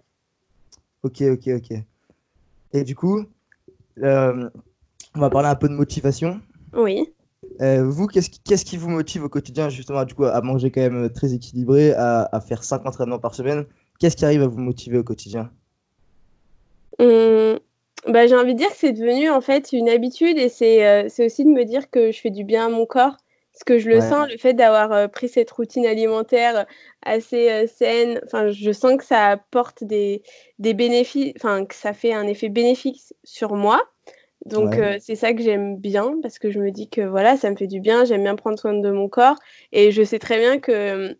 Ok, 1.03 1.21
ok, 1.21 1.47
ok. 1.47 1.77
Et 2.73 2.83
du 2.83 2.95
coup, 2.95 3.23
euh, 4.01 4.49
on 5.15 5.19
va 5.19 5.29
parler 5.29 5.47
un 5.47 5.55
peu 5.55 5.69
de 5.69 5.73
motivation. 5.73 6.41
Oui. 6.73 7.12
Euh, 7.61 7.83
vous, 7.87 8.07
qu'est-ce 8.07 8.65
qui, 8.65 8.77
vous 8.77 8.89
motive 8.89 9.23
au 9.23 9.29
quotidien, 9.29 9.69
justement, 9.69 10.03
du 10.05 10.13
coup, 10.15 10.25
à 10.25 10.41
manger 10.41 10.71
quand 10.71 10.81
même 10.81 11.09
très 11.11 11.33
équilibré, 11.33 11.93
à, 11.93 12.27
à 12.31 12.41
faire 12.41 12.63
5 12.63 12.85
entraînements 12.85 13.19
par 13.19 13.35
semaine? 13.35 13.65
Qu'est-ce 13.99 14.15
qui 14.17 14.25
arrive 14.25 14.41
à 14.43 14.47
vous 14.47 14.59
motiver 14.59 14.97
au 14.97 15.03
quotidien? 15.03 15.51
Hum, 16.99 17.59
bah, 18.07 18.27
j'ai 18.27 18.35
envie 18.35 18.53
de 18.53 18.59
dire 18.59 18.69
que 18.69 18.75
c'est 18.77 18.91
devenu 18.91 19.29
en 19.29 19.41
fait 19.41 19.71
une 19.73 19.89
habitude 19.89 20.37
et 20.37 20.49
c'est 20.49 20.85
euh, 20.87 21.07
c'est 21.09 21.25
aussi 21.25 21.43
de 21.45 21.49
me 21.49 21.63
dire 21.65 21.89
que 21.89 22.11
je 22.11 22.19
fais 22.19 22.29
du 22.31 22.43
bien 22.43 22.65
à 22.67 22.69
mon 22.69 22.85
corps. 22.85 23.17
Parce 23.53 23.63
que 23.65 23.77
je 23.77 23.87
le 23.89 23.99
Ouais. 23.99 24.01
sens, 24.01 24.27
le 24.31 24.37
fait 24.37 24.53
d'avoir 24.55 24.91
euh, 24.91 25.07
pris 25.07 25.29
cette 25.29 25.51
routine 25.51 25.85
alimentaire 25.85 26.65
assez 27.03 27.51
euh, 27.51 27.67
saine, 27.67 28.19
enfin, 28.25 28.49
je 28.49 28.71
sens 28.71 28.97
que 28.97 29.03
ça 29.05 29.27
apporte 29.29 29.83
des, 29.83 30.23
des 30.57 30.73
bénéfices, 30.73 31.33
enfin, 31.37 31.63
que 31.65 31.75
ça 31.75 31.93
fait 31.93 32.13
un 32.13 32.25
effet 32.27 32.49
bénéfique 32.49 32.99
sur 33.23 33.53
moi. 33.55 33.79
Donc, 34.45 34.77
Ouais. 34.77 34.79
euh, 34.79 34.97
c'est 34.99 35.15
ça 35.15 35.33
que 35.33 35.41
j'aime 35.41 35.77
bien 35.77 36.19
parce 36.21 36.39
que 36.39 36.51
je 36.51 36.59
me 36.59 36.71
dis 36.71 36.89
que 36.89 37.01
voilà, 37.01 37.37
ça 37.37 37.49
me 37.49 37.55
fait 37.55 37.67
du 37.67 37.79
bien, 37.79 38.05
j'aime 38.05 38.23
bien 38.23 38.35
prendre 38.35 38.59
soin 38.59 38.73
de 38.73 38.91
mon 38.91 39.07
corps 39.09 39.37
et 39.71 39.91
je 39.91 40.03
sais 40.03 40.19
très 40.19 40.37
bien 40.39 40.59
que 40.59 41.09
hum, 41.11 41.15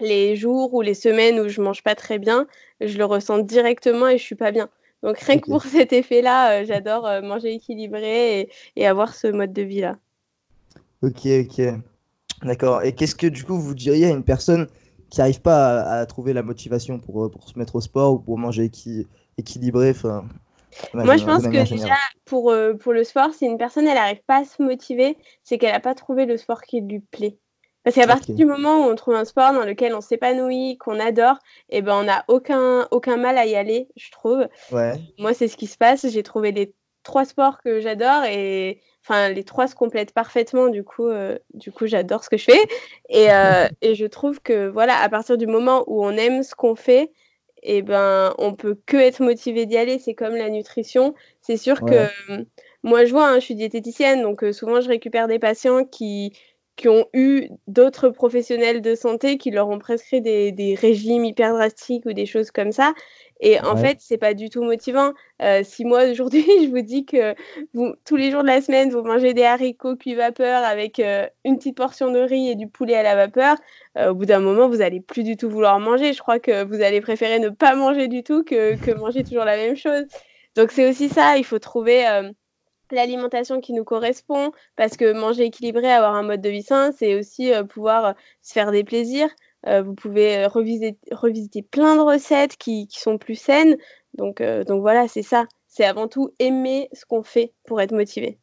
les 0.00 0.36
jours 0.36 0.74
ou 0.74 0.82
les 0.82 0.94
semaines 0.94 1.40
où 1.40 1.48
je 1.48 1.60
mange 1.62 1.82
pas 1.82 1.94
très 1.94 2.18
bien, 2.18 2.46
je 2.80 2.98
le 2.98 3.04
ressens 3.04 3.38
directement 3.40 4.08
et 4.08 4.18
je 4.18 4.24
suis 4.24 4.34
pas 4.36 4.52
bien. 4.52 4.70
Donc 5.02 5.18
rien 5.18 5.38
que 5.38 5.48
pour 5.48 5.62
cet 5.66 5.92
effet-là, 5.92 6.62
euh, 6.62 6.64
j'adore 6.66 7.06
euh, 7.06 7.22
manger 7.22 7.54
équilibré 7.54 8.40
et, 8.42 8.50
et 8.76 8.86
avoir 8.86 9.14
ce 9.14 9.28
mode 9.28 9.52
de 9.52 9.62
vie-là. 9.62 9.98
Ok, 11.02 11.26
ok. 11.26 11.62
D'accord. 12.44 12.82
Et 12.84 12.94
qu'est-ce 12.94 13.14
que, 13.16 13.26
du 13.28 13.44
coup, 13.44 13.58
vous 13.58 13.74
diriez 13.74 14.06
à 14.06 14.10
une 14.10 14.24
personne 14.24 14.68
qui 15.10 15.20
n'arrive 15.20 15.40
pas 15.42 15.82
à, 15.82 16.00
à 16.00 16.06
trouver 16.06 16.32
la 16.34 16.42
motivation 16.42 16.98
pour, 17.00 17.26
euh, 17.26 17.30
pour 17.30 17.48
se 17.48 17.58
mettre 17.58 17.76
au 17.76 17.82
sport 17.82 18.14
ou 18.14 18.18
pour 18.20 18.38
manger 18.38 18.66
équi- 18.68 19.06
équilibré, 19.38 19.94
Moi, 20.94 21.16
je 21.16 21.24
pense 21.24 21.44
que 21.44 21.48
déjà, 21.48 21.94
pour, 22.24 22.50
euh, 22.50 22.74
pour 22.74 22.92
le 22.92 23.04
sport, 23.04 23.32
si 23.32 23.46
une 23.46 23.58
personne, 23.58 23.86
elle 23.86 23.94
n'arrive 23.94 24.22
pas 24.26 24.38
à 24.38 24.44
se 24.44 24.62
motiver, 24.62 25.16
c'est 25.42 25.58
qu'elle 25.58 25.72
n'a 25.72 25.80
pas 25.80 25.94
trouvé 25.94 26.26
le 26.26 26.36
sport 26.36 26.62
qui 26.62 26.80
lui 26.80 27.00
plaît. 27.00 27.38
Parce 27.84 27.94
qu'à 27.94 28.06
partir 28.08 28.34
du 28.34 28.44
moment 28.44 28.84
où 28.84 28.90
on 28.90 28.96
trouve 28.96 29.14
un 29.14 29.24
sport 29.24 29.52
dans 29.52 29.64
lequel 29.64 29.94
on 29.94 30.00
s'épanouit, 30.00 30.76
qu'on 30.76 30.98
adore, 30.98 31.38
eh 31.68 31.82
ben, 31.82 31.94
on 31.94 32.02
n'a 32.02 32.24
aucun, 32.26 32.88
aucun 32.90 33.16
mal 33.16 33.38
à 33.38 33.46
y 33.46 33.54
aller, 33.54 33.86
je 33.94 34.10
trouve. 34.10 34.48
Ouais, 34.72 34.94
Moi, 35.20 35.34
c'est 35.34 35.46
ce 35.46 35.56
qui 35.56 35.68
se 35.68 35.78
passe. 35.78 36.04
J'ai 36.08 36.24
trouvé 36.24 36.50
les 36.50 36.74
trois 37.04 37.24
sports 37.24 37.62
que 37.62 37.80
j'adore 37.80 38.24
et 38.24 38.80
enfin 39.04 39.28
les 39.28 39.44
trois 39.44 39.68
se 39.68 39.76
complètent 39.76 40.12
parfaitement. 40.12 40.66
Du 40.66 40.82
coup, 40.82 41.06
euh, 41.06 41.38
du 41.54 41.70
coup, 41.70 41.86
j'adore 41.86 42.24
ce 42.24 42.28
que 42.28 42.36
je 42.36 42.44
fais 42.44 42.60
et, 43.08 43.30
euh, 43.30 43.68
et 43.80 43.94
je 43.94 44.06
trouve 44.06 44.40
que 44.42 44.66
voilà, 44.66 44.98
à 44.98 45.08
partir 45.08 45.38
du 45.38 45.46
moment 45.46 45.84
où 45.86 46.04
on 46.04 46.10
aime 46.10 46.42
ce 46.42 46.56
qu'on 46.56 46.74
fait, 46.74 47.12
et 47.66 47.82
ben 47.82 48.34
on 48.38 48.54
peut 48.54 48.78
que 48.86 48.96
être 48.96 49.22
motivé 49.22 49.66
d'y 49.66 49.76
aller. 49.76 49.98
C'est 49.98 50.14
comme 50.14 50.34
la 50.34 50.48
nutrition. 50.50 51.14
C'est 51.40 51.56
sûr 51.56 51.82
Ouais. 51.82 51.90
que 51.90 52.32
euh, 52.32 52.44
moi, 52.82 53.04
je 53.04 53.12
vois, 53.12 53.28
hein, 53.28 53.36
je 53.40 53.44
suis 53.44 53.54
diététicienne, 53.56 54.22
donc 54.22 54.44
euh, 54.44 54.52
souvent 54.52 54.80
je 54.80 54.88
récupère 54.88 55.28
des 55.28 55.38
patients 55.38 55.84
qui 55.84 56.32
qui 56.76 56.88
ont 56.88 57.06
eu 57.14 57.48
d'autres 57.66 58.10
professionnels 58.10 58.82
de 58.82 58.94
santé 58.94 59.38
qui 59.38 59.50
leur 59.50 59.68
ont 59.68 59.78
prescrit 59.78 60.20
des, 60.20 60.52
des, 60.52 60.74
régimes 60.74 61.24
hyper 61.24 61.54
drastiques 61.54 62.04
ou 62.04 62.12
des 62.12 62.26
choses 62.26 62.50
comme 62.50 62.70
ça. 62.70 62.92
Et 63.40 63.60
en 63.60 63.76
fait, 63.76 63.98
c'est 64.00 64.16
pas 64.16 64.32
du 64.32 64.48
tout 64.48 64.62
motivant. 64.62 65.12
Euh, 65.42 65.62
si 65.62 65.84
moi 65.84 66.04
aujourd'hui 66.10 66.42
je 66.62 66.68
vous 66.70 66.80
dis 66.80 67.04
que 67.04 67.34
vous, 67.74 67.94
tous 68.06 68.16
les 68.16 68.30
jours 68.30 68.42
de 68.42 68.46
la 68.46 68.62
semaine 68.62 68.90
vous 68.90 69.02
mangez 69.02 69.34
des 69.34 69.44
haricots 69.44 69.96
cuits 69.96 70.14
vapeur 70.14 70.64
avec 70.64 70.98
euh, 70.98 71.26
une 71.44 71.58
petite 71.58 71.76
portion 71.76 72.10
de 72.10 72.18
riz 72.18 72.48
et 72.48 72.54
du 72.54 72.66
poulet 72.66 72.94
à 72.94 73.02
la 73.02 73.14
vapeur, 73.14 73.56
euh, 73.98 74.10
au 74.10 74.14
bout 74.14 74.24
d'un 74.24 74.38
moment 74.38 74.68
vous 74.68 74.80
allez 74.80 75.00
plus 75.00 75.22
du 75.22 75.36
tout 75.36 75.50
vouloir 75.50 75.78
manger. 75.80 76.14
Je 76.14 76.20
crois 76.20 76.38
que 76.38 76.64
vous 76.64 76.80
allez 76.80 77.02
préférer 77.02 77.38
ne 77.38 77.50
pas 77.50 77.74
manger 77.74 78.08
du 78.08 78.22
tout 78.22 78.42
que, 78.42 78.76
que 78.76 78.90
manger 78.90 79.22
toujours 79.22 79.44
la 79.44 79.56
même 79.56 79.76
chose. 79.76 80.04
Donc 80.56 80.70
c'est 80.70 80.88
aussi 80.88 81.10
ça. 81.10 81.36
Il 81.36 81.44
faut 81.44 81.58
trouver 81.58 82.06
l'alimentation 82.90 83.60
qui 83.60 83.74
nous 83.74 83.84
correspond, 83.84 84.52
parce 84.76 84.96
que 84.96 85.12
manger 85.12 85.44
équilibré, 85.44 85.92
avoir 85.92 86.14
un 86.14 86.22
mode 86.22 86.40
de 86.40 86.48
vie 86.48 86.62
sain, 86.62 86.92
c'est 86.92 87.14
aussi 87.18 87.52
pouvoir 87.68 88.14
se 88.40 88.52
faire 88.54 88.70
des 88.70 88.84
plaisirs. 88.84 89.28
Euh, 89.66 89.82
vous 89.82 89.94
pouvez 89.94 90.46
revisiter, 90.46 90.96
revisiter, 91.10 91.62
plein 91.62 91.96
de 91.96 92.00
recettes 92.00 92.56
qui, 92.56 92.86
qui 92.86 93.00
sont 93.00 93.18
plus 93.18 93.34
saines. 93.34 93.76
Donc, 94.14 94.42
donc 94.42 94.80
voilà, 94.80 95.08
c'est 95.08 95.22
ça. 95.22 95.46
C'est 95.66 95.84
avant 95.84 96.08
tout 96.08 96.30
aimer 96.38 96.88
ce 96.92 97.04
qu'on 97.04 97.22
fait 97.22 97.52
pour 97.66 97.80
être 97.80 97.92
motivé. 97.92 98.38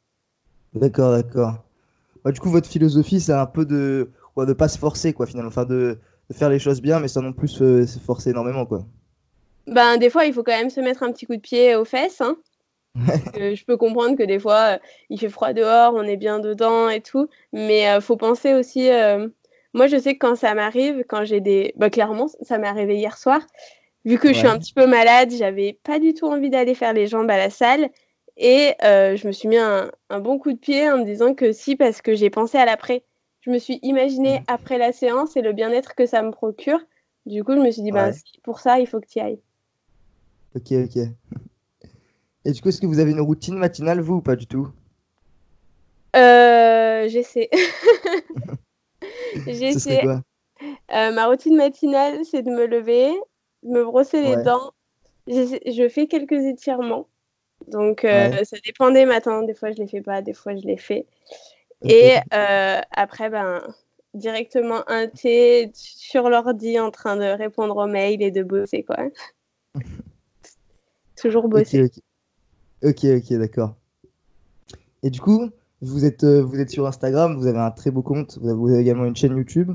D'accord, 0.73 1.11
d'accord. 1.11 1.63
Bah, 2.23 2.31
du 2.31 2.39
coup, 2.39 2.49
votre 2.49 2.69
philosophie, 2.69 3.19
c'est 3.19 3.33
un 3.33 3.45
peu 3.45 3.65
de 3.65 4.11
ne 4.37 4.45
de 4.45 4.53
pas 4.53 4.67
se 4.67 4.77
forcer, 4.77 5.13
quoi, 5.13 5.25
finalement. 5.25 5.49
Enfin, 5.49 5.65
de, 5.65 5.97
de, 6.29 6.35
faire 6.35 6.49
les 6.49 6.59
choses 6.59 6.81
bien, 6.81 6.99
mais 6.99 7.07
sans 7.07 7.21
non 7.21 7.33
plus 7.33 7.47
se, 7.47 7.85
se 7.85 7.99
forcer 7.99 8.31
énormément, 8.31 8.65
quoi. 8.65 8.85
Ben, 9.67 9.97
des 9.97 10.09
fois, 10.09 10.25
il 10.25 10.33
faut 10.33 10.43
quand 10.43 10.57
même 10.57 10.69
se 10.69 10.79
mettre 10.79 11.03
un 11.03 11.11
petit 11.11 11.25
coup 11.25 11.35
de 11.35 11.41
pied 11.41 11.75
aux 11.75 11.85
fesses. 11.85 12.21
Hein 12.21 12.37
je 12.95 13.65
peux 13.65 13.77
comprendre 13.77 14.15
que 14.15 14.23
des 14.23 14.39
fois, 14.39 14.75
euh, 14.75 14.77
il 15.09 15.19
fait 15.19 15.29
froid 15.29 15.53
dehors, 15.53 15.93
on 15.95 16.03
est 16.03 16.17
bien 16.17 16.39
dedans 16.39 16.89
et 16.89 17.01
tout, 17.01 17.27
mais 17.51 17.89
euh, 17.89 18.01
faut 18.01 18.17
penser 18.17 18.53
aussi. 18.53 18.89
Euh, 19.73 19.77
moi, 19.77 19.87
je 19.87 19.97
sais 19.97 20.13
que 20.13 20.19
quand 20.19 20.35
ça 20.35 20.53
m'arrive, 20.53 21.03
quand 21.07 21.25
j'ai 21.25 21.41
des. 21.41 21.73
Bah, 21.77 21.89
clairement, 21.89 22.27
ça 22.41 22.57
m'est 22.57 22.67
arrivé 22.67 22.97
hier 22.97 23.17
soir. 23.17 23.41
Vu 24.05 24.17
que 24.17 24.33
je 24.33 24.39
suis 24.39 24.47
un 24.47 24.59
petit 24.59 24.73
peu 24.73 24.85
malade, 24.85 25.31
j'avais 25.31 25.79
pas 25.83 25.97
du 25.97 26.13
tout 26.13 26.25
envie 26.25 26.49
d'aller 26.49 26.75
faire 26.75 26.93
les 26.93 27.07
jambes 27.07 27.29
à 27.29 27.37
la 27.37 27.49
salle. 27.49 27.89
Et 28.35 28.73
je 28.81 29.27
me 29.27 29.31
suis 29.31 29.47
mis 29.47 29.57
un, 29.57 29.91
bon 30.19 30.37
coup 30.39 30.51
de 30.51 30.57
pied 30.57 30.91
en 30.91 30.97
me 30.97 31.05
disant 31.05 31.33
que 31.33 31.53
si, 31.53 31.77
parce 31.77 32.01
que 32.01 32.13
j'ai 32.13 32.29
pensé 32.29 32.57
à 32.57 32.65
l'après. 32.65 33.03
Je 33.39 33.49
me 33.49 33.59
suis 33.59 33.79
imaginé 33.81 34.39
mmh. 34.39 34.43
après 34.47 34.77
la 34.77 34.93
séance 34.93 35.35
et 35.35 35.41
le 35.41 35.51
bien-être 35.51 35.95
que 35.95 36.05
ça 36.05 36.21
me 36.21 36.31
procure. 36.31 36.79
Du 37.25 37.43
coup, 37.43 37.53
je 37.53 37.59
me 37.59 37.71
suis 37.71 37.81
dit, 37.81 37.91
bah, 37.91 38.11
pour 38.43 38.59
ça, 38.59 38.79
il 38.79 38.87
faut 38.87 38.99
que 38.99 39.07
tu 39.07 39.19
y 39.19 39.21
ailles. 39.21 39.39
Ok, 40.55 40.71
ok. 40.71 41.07
Et 42.45 42.51
du 42.51 42.61
coup, 42.61 42.69
est-ce 42.69 42.81
que 42.81 42.85
vous 42.85 42.99
avez 42.99 43.11
une 43.11 43.21
routine 43.21 43.57
matinale, 43.57 44.01
vous, 44.01 44.15
ou 44.15 44.21
pas 44.21 44.35
du 44.35 44.47
tout? 44.47 44.67
Euh, 46.15 47.07
J'essaie. 47.07 47.49
J'essaie. 49.47 50.03
Euh, 50.93 51.11
ma 51.11 51.27
routine 51.27 51.55
matinale, 51.55 52.23
c'est 52.25 52.41
de 52.41 52.49
me 52.49 52.65
lever, 52.65 53.13
me 53.63 53.83
brosser 53.83 54.21
les 54.21 54.43
dents. 54.43 54.71
Je 55.27 55.87
fais 55.89 56.07
quelques 56.07 56.43
étirements. 56.45 57.07
Donc, 57.67 58.03
euh, 58.03 58.43
ça 58.43 58.57
dépend 58.65 58.91
des 58.91 59.05
matins. 59.05 59.43
Des 59.43 59.53
fois, 59.53 59.71
je 59.71 59.77
les 59.77 59.87
fais 59.87 60.01
pas, 60.01 60.21
des 60.21 60.33
fois, 60.33 60.55
je 60.55 60.65
les 60.65 60.77
fais. 60.77 61.05
Et 61.83 62.17
euh, 62.33 62.79
après, 62.91 63.29
ben, 63.29 63.61
directement 64.13 64.83
un 64.89 65.07
thé 65.07 65.71
sur 65.73 66.29
l'ordi 66.29 66.79
en 66.79 66.91
train 66.91 67.17
de 67.17 67.25
répondre 67.25 67.75
aux 67.77 67.87
mails 67.87 68.21
et 68.21 68.31
de 68.31 68.43
bosser, 68.43 68.83
quoi. 68.83 68.97
Toujours 71.15 71.47
bosser. 71.47 71.89
Ok, 72.83 73.05
ok, 73.05 73.33
d'accord. 73.33 73.75
Et 75.03 75.09
du 75.09 75.19
coup, 75.19 75.49
vous 75.83 76.05
êtes, 76.05 76.23
euh, 76.23 76.41
vous 76.41 76.59
êtes 76.59 76.69
sur 76.69 76.87
Instagram, 76.87 77.35
vous 77.37 77.47
avez 77.47 77.59
un 77.59 77.71
très 77.71 77.91
beau 77.91 78.01
compte, 78.01 78.39
vous 78.41 78.69
avez, 78.69 78.81
également 78.81 79.05
une 79.05 79.15
chaîne 79.15 79.35
YouTube. 79.35 79.71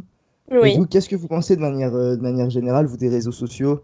Oui. 0.50 0.78
Qu'est-ce 0.90 1.08
que 1.08 1.16
vous 1.16 1.28
pensez 1.28 1.56
de 1.56 1.60
manière, 1.60 1.94
euh, 1.94 2.16
de 2.16 2.22
manière 2.22 2.48
générale, 2.50 2.86
vous 2.86 2.96
des 2.96 3.08
réseaux 3.08 3.32
sociaux, 3.32 3.82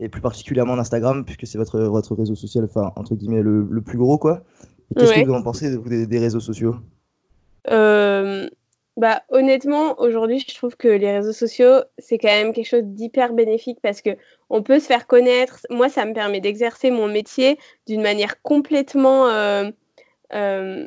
et 0.00 0.08
plus 0.08 0.22
particulièrement 0.22 0.76
d'Instagram, 0.76 1.24
puisque 1.24 1.46
c'est 1.46 1.58
votre, 1.58 1.80
votre 1.80 2.14
réseau 2.14 2.34
social, 2.34 2.64
enfin, 2.64 2.92
entre 2.96 3.14
guillemets, 3.14 3.42
le, 3.42 3.66
le 3.70 3.80
plus 3.82 3.98
gros, 3.98 4.18
quoi. 4.18 4.42
Qu'est-ce 4.96 5.12
que 5.12 5.26
vous 5.26 5.34
en 5.34 5.42
pensez 5.42 5.70
de, 5.70 5.76
des, 5.76 6.06
des 6.06 6.18
réseaux 6.18 6.40
sociaux? 6.40 6.76
Euh, 7.70 8.48
bah, 8.96 9.22
honnêtement, 9.28 10.00
aujourd'hui, 10.00 10.42
je 10.46 10.54
trouve 10.54 10.76
que 10.76 10.88
les 10.88 11.12
réseaux 11.12 11.32
sociaux, 11.32 11.82
c'est 11.98 12.18
quand 12.18 12.28
même 12.28 12.52
quelque 12.52 12.68
chose 12.68 12.84
d'hyper 12.84 13.34
bénéfique 13.34 13.78
parce 13.82 14.00
que 14.00 14.10
on 14.48 14.62
peut 14.62 14.78
se 14.78 14.86
faire 14.86 15.06
connaître. 15.06 15.66
Moi, 15.68 15.88
ça 15.88 16.06
me 16.06 16.14
permet 16.14 16.40
d'exercer 16.40 16.90
mon 16.90 17.08
métier 17.08 17.58
d'une 17.86 18.00
manière 18.00 18.40
complètement 18.42 19.26
euh, 19.26 19.70
euh, 20.32 20.86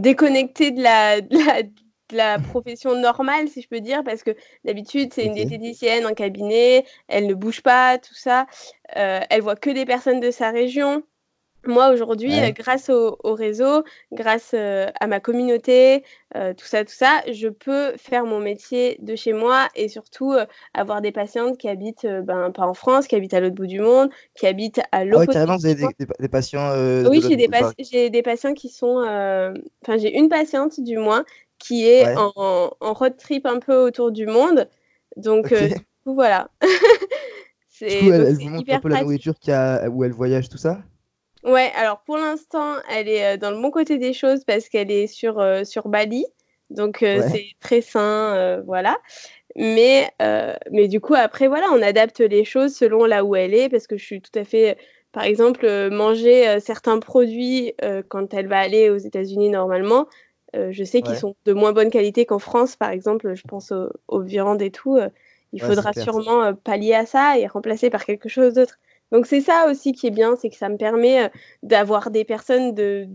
déconnectée 0.00 0.70
de 0.70 0.82
la, 0.82 1.20
de 1.20 1.66
la, 2.12 2.38
profession 2.38 2.94
normale, 2.94 3.48
si 3.48 3.62
je 3.62 3.68
peux 3.68 3.80
dire, 3.80 4.02
parce 4.04 4.22
que 4.22 4.34
d'habitude, 4.64 5.12
c'est 5.12 5.24
une 5.24 5.34
diététicienne 5.34 6.06
en 6.06 6.14
cabinet, 6.14 6.84
elle 7.08 7.26
ne 7.26 7.34
bouge 7.34 7.62
pas, 7.62 7.98
tout 7.98 8.14
ça. 8.14 8.46
Euh, 8.96 9.20
elle 9.28 9.42
voit 9.42 9.56
que 9.56 9.70
des 9.70 9.84
personnes 9.84 10.20
de 10.20 10.30
sa 10.30 10.50
région. 10.50 11.02
Moi, 11.68 11.90
aujourd'hui, 11.90 12.32
euh, 12.32 12.50
grâce 12.50 12.88
au, 12.88 13.18
réseau, 13.22 13.84
grâce 14.10 14.52
euh, 14.54 14.86
à 15.00 15.06
ma 15.06 15.20
communauté, 15.20 16.02
euh, 16.34 16.54
tout 16.54 16.64
ça, 16.64 16.82
tout 16.82 16.94
ça, 16.94 17.20
je 17.30 17.48
peux 17.48 17.92
faire 17.98 18.24
mon 18.24 18.40
métier 18.40 18.96
de 19.02 19.14
chez 19.14 19.34
moi 19.34 19.68
et 19.76 19.88
surtout 19.88 20.34
avoir 20.72 21.02
des 21.02 21.12
patientes 21.12 21.58
qui 21.58 21.68
habitent, 21.68 22.06
ben, 22.24 22.50
pas 22.52 22.66
en 22.66 22.72
France, 22.72 23.06
qui 23.06 23.16
habitent 23.16 23.34
à 23.34 23.40
l'autre 23.40 23.54
bout 23.54 23.66
du 23.66 23.80
monde, 23.80 24.08
qui 24.34 24.46
habitent 24.46 24.80
à 24.92 25.04
l'autre. 25.04 25.24
Ah 25.24 25.26
oui, 25.28 25.34
carrément, 25.34 25.56
vous 25.58 25.66
avez 25.66 25.74
des, 25.74 26.28
patients. 26.28 26.72
oui, 27.10 27.20
j'ai 27.20 27.36
des, 27.36 28.08
des, 28.08 28.22
patients 28.22 28.54
qui 28.54 28.70
sont. 28.70 29.00
Enfin, 29.02 29.98
j'ai 29.98 30.16
une 30.16 30.30
patiente 30.30 30.80
du 30.80 30.96
moins 30.96 31.24
qui 31.58 31.86
est 31.86 32.06
en, 32.16 32.70
road 32.80 33.18
trip 33.18 33.44
un 33.44 33.58
peu 33.58 33.76
autour 33.76 34.10
du 34.10 34.26
monde. 34.26 34.70
Donc, 35.16 35.52
du 35.52 35.74
coup, 36.04 36.14
voilà. 36.14 36.48
elle, 37.82 38.34
vous 38.36 38.48
montre 38.48 38.72
un 38.72 38.80
peu 38.80 38.88
la 38.88 39.02
nourriture 39.02 39.34
a, 39.48 39.86
où 39.90 40.02
elle 40.02 40.12
voyage, 40.12 40.48
tout 40.48 40.56
ça? 40.56 40.82
Ouais, 41.44 41.70
alors 41.76 42.02
pour 42.02 42.16
l'instant, 42.16 42.76
elle 42.90 43.08
est 43.08 43.34
euh, 43.34 43.36
dans 43.36 43.50
le 43.50 43.60
bon 43.60 43.70
côté 43.70 43.98
des 43.98 44.12
choses 44.12 44.44
parce 44.44 44.68
qu'elle 44.68 44.90
est 44.90 45.06
sur, 45.06 45.38
euh, 45.38 45.64
sur 45.64 45.88
Bali. 45.88 46.26
Donc 46.70 47.02
euh, 47.02 47.22
c'est 47.22 47.46
très 47.60 47.80
sain, 47.80 48.60
voilà. 48.66 48.98
Mais, 49.56 50.10
mais 50.70 50.86
du 50.88 51.00
coup, 51.00 51.14
après, 51.14 51.48
voilà, 51.48 51.66
on 51.72 51.80
adapte 51.82 52.20
les 52.20 52.44
choses 52.44 52.74
selon 52.76 53.06
là 53.06 53.24
où 53.24 53.34
elle 53.36 53.54
est 53.54 53.68
parce 53.70 53.86
que 53.86 53.96
je 53.96 54.04
suis 54.04 54.20
tout 54.20 54.36
à 54.38 54.44
fait. 54.44 54.76
Par 55.12 55.24
exemple, 55.24 55.66
manger 55.90 56.60
certains 56.60 56.98
produits 56.98 57.72
quand 58.08 58.34
elle 58.34 58.48
va 58.48 58.58
aller 58.58 58.90
aux 58.90 58.98
États-Unis 58.98 59.48
normalement, 59.48 60.06
je 60.54 60.84
sais 60.84 61.02
qu'ils 61.02 61.16
sont 61.16 61.36
de 61.46 61.54
moins 61.54 61.72
bonne 61.72 61.90
qualité 61.90 62.26
qu'en 62.26 62.38
France, 62.38 62.76
par 62.76 62.90
exemple. 62.90 63.34
Je 63.34 63.44
pense 63.44 63.72
aux, 63.72 63.88
aux 64.08 64.20
viandes 64.20 64.60
et 64.60 64.70
tout. 64.70 64.98
il 65.52 65.62
faudra 65.62 65.94
sûrement 65.94 66.52
pallier 66.54 66.94
à 66.94 67.06
ça 67.06 67.38
et 67.38 67.46
remplacer 67.46 67.88
par 67.88 68.04
quelque 68.04 68.28
chose 68.28 68.54
d'autre. 68.54 68.78
Donc 69.12 69.26
c'est 69.26 69.40
ça 69.40 69.66
aussi 69.70 69.92
qui 69.92 70.06
est 70.06 70.12
bien, 70.12 70.36
c'est 70.36 70.50
que 70.50 70.56
ça 70.56 70.68
me 70.68 70.76
permet 70.76 71.24
euh, 71.24 71.28
d'avoir 71.62 72.10
des 72.10 72.24
personnes 72.24 72.74
de, 72.74 73.08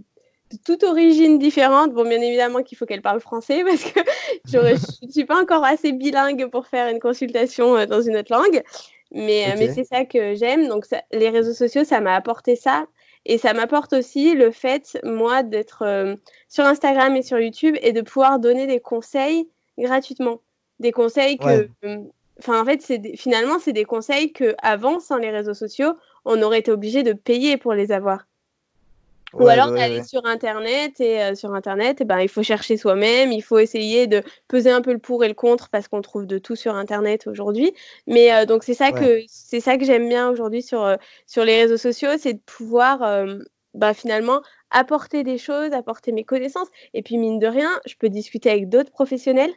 toute 0.66 0.84
origine 0.84 1.40
différente. 1.40 1.94
Bon, 1.94 2.04
bien 2.04 2.22
évidemment 2.22 2.62
qu'il 2.62 2.78
faut 2.78 2.86
qu'elles 2.86 3.02
parlent 3.02 3.20
français 3.20 3.64
parce 3.68 3.84
que 3.84 4.00
je 4.46 5.06
ne 5.06 5.12
suis 5.12 5.26
pas 5.26 5.42
encore 5.42 5.64
assez 5.64 5.92
bilingue 5.92 6.48
pour 6.48 6.68
faire 6.68 6.90
une 6.90 7.00
consultation 7.00 7.76
euh, 7.78 7.86
dans 7.86 8.02
une 8.02 8.18
autre 8.18 8.34
langue. 8.34 8.64
Mais, 9.12 9.46
euh, 9.46 9.56
mais 9.58 9.72
c'est 9.72 9.84
ça 9.84 10.06
que 10.06 10.34
j'aime. 10.34 10.68
Donc 10.68 10.86
les 11.12 11.30
réseaux 11.30 11.54
sociaux, 11.54 11.84
ça 11.84 12.02
m'a 12.02 12.16
apporté 12.16 12.56
ça. 12.56 12.86
Et 13.26 13.38
ça 13.38 13.54
m'apporte 13.54 13.94
aussi 13.94 14.34
le 14.34 14.52
fait, 14.52 15.00
moi, 15.06 15.44
d'être 15.44 16.18
sur 16.50 16.66
Instagram 16.66 17.16
et 17.16 17.22
sur 17.22 17.40
YouTube 17.40 17.78
et 17.82 17.94
de 17.94 18.02
pouvoir 18.02 18.38
donner 18.38 18.68
des 18.68 18.82
conseils 18.82 19.48
gratuitement. 19.78 20.42
Des 20.80 20.92
conseils 20.92 21.38
que, 21.38 21.70
Enfin, 22.46 22.62
en 22.62 22.66
fait, 22.66 22.82
c'est 22.82 23.16
finalement, 23.16 23.58
c'est 23.58 23.72
des 23.72 23.86
conseils 23.86 24.34
que 24.34 24.54
avant, 24.62 25.00
sans 25.00 25.18
les 25.18 25.32
réseaux 25.32 25.54
sociaux, 25.54 25.94
on 26.26 26.42
aurait 26.42 26.60
été 26.60 26.72
obligé 26.72 27.02
de 27.02 27.14
payer 27.14 27.56
pour 27.56 27.74
les 27.74 27.94
avoir. 27.94 28.26
Ou 29.34 29.48
alors 29.48 29.72
d'aller 29.72 30.04
sur 30.04 30.26
Internet 30.26 31.00
et 31.00 31.22
euh, 31.24 31.36
sur 31.36 31.54
Internet, 31.56 32.00
eh 32.02 32.06
ben, 32.06 32.20
il 32.20 32.28
faut 32.28 32.44
chercher 32.44 32.76
soi-même, 32.76 33.32
il 33.32 33.42
faut 33.42 33.58
essayer 33.60 34.08
de 34.08 34.22
peser 34.50 34.70
un 34.70 34.82
peu 34.82 34.92
le 34.92 35.00
pour 35.00 35.24
et 35.24 35.28
le 35.28 35.34
contre 35.34 35.70
parce 35.70 35.88
qu'on 35.88 36.02
trouve 36.02 36.28
de 36.28 36.38
tout 36.38 36.56
sur 36.56 36.76
Internet 36.76 37.28
aujourd'hui. 37.28 37.74
Mais 38.08 38.32
euh, 38.34 38.46
donc 38.46 38.64
c'est 38.64 38.76
ça 38.76 38.92
que 38.92 39.24
c'est 39.28 39.62
ça 39.62 39.78
que 39.78 39.86
j'aime 39.86 40.08
bien 40.08 40.30
aujourd'hui 40.30 40.62
sur 40.62 40.84
euh, 40.84 40.98
sur 41.26 41.46
les 41.46 41.62
réseaux 41.62 41.78
sociaux, 41.78 42.12
c'est 42.20 42.34
de 42.34 42.42
pouvoir 42.46 43.26
bah, 43.74 43.96
finalement 43.96 44.42
apporter 44.70 45.24
des 45.24 45.40
choses, 45.40 45.72
apporter 45.72 46.12
mes 46.12 46.26
connaissances. 46.26 46.68
Et 46.94 47.02
puis 47.02 47.18
mine 47.18 47.40
de 47.40 47.48
rien, 47.48 47.72
je 47.88 47.96
peux 47.96 48.10
discuter 48.10 48.52
avec 48.52 48.70
d'autres 48.70 48.92
professionnels 48.92 49.54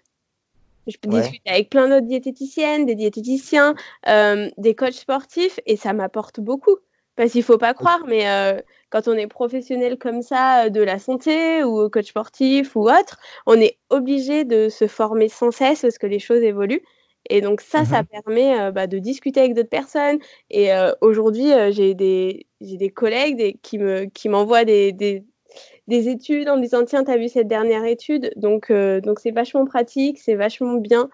je 0.87 0.97
peux 0.99 1.09
discuter 1.09 1.51
avec 1.51 1.71
plein 1.71 1.89
d'autres 1.89 2.07
diététiciennes, 2.07 2.87
des 2.87 2.95
diététiciens, 2.95 3.75
euh, 4.09 4.49
des 4.57 4.75
coachs 4.75 4.95
sportifs, 4.95 5.61
et 5.67 5.77
ça 5.77 5.93
m'apporte 5.93 6.41
beaucoup. 6.41 6.77
Parce 7.17 7.33
qu'il 7.33 7.41
ne 7.41 7.45
faut 7.47 7.57
pas 7.57 7.73
croire, 7.73 8.05
mais 8.07 8.29
euh, 8.29 8.61
quand 8.91 9.09
on 9.09 9.15
est 9.15 9.27
professionnel 9.27 9.97
comme 9.97 10.21
ça 10.21 10.65
euh, 10.65 10.69
de 10.69 10.83
la 10.83 10.99
santé 10.99 11.65
ou 11.65 11.89
coach 11.89 12.09
sportif 12.09 12.77
ou 12.77 12.91
autre, 12.91 13.19
on 13.47 13.59
est 13.59 13.79
obligé 13.89 14.45
de 14.45 14.69
se 14.69 14.87
former 14.87 15.29
sans 15.29 15.51
cesse 15.51 15.81
parce 15.81 15.97
que 15.97 16.07
les 16.07 16.19
choses 16.19 16.43
évoluent. 16.43 16.83
Et 17.31 17.41
donc 17.41 17.63
ça, 17.63 17.85
ça 17.85 18.03
mmh 18.03 18.07
permet 18.07 18.73
bah, 18.73 18.87
de 18.87 18.99
discuter 18.99 19.41
avec 19.41 19.55
d'autres 19.55 19.71
personnes. 19.71 20.19
Et 20.51 20.69
aujourd'hui, 21.01 21.49
j'ai 21.71 21.95
des, 21.95 22.47
des 22.61 22.91
collègues 22.91 23.59
qui 23.63 23.79
m'envoient 24.29 24.61
qui 24.61 24.67
des, 24.67 24.93
des 24.93 25.25
études 25.89 26.49
en 26.49 26.59
disant 26.59 26.85
tiens, 26.85 27.05
t'as 27.05 27.17
vu 27.17 27.29
cette 27.29 27.49
dernière 27.49 27.85
étude, 27.85 28.33
donc 28.37 28.73
donc 28.73 29.21
c'est 29.21 29.31
vachement 29.31 29.65
pratique, 29.65 30.19
c'est 30.19 30.35
vachement 30.35 30.75
bien. 30.75 31.09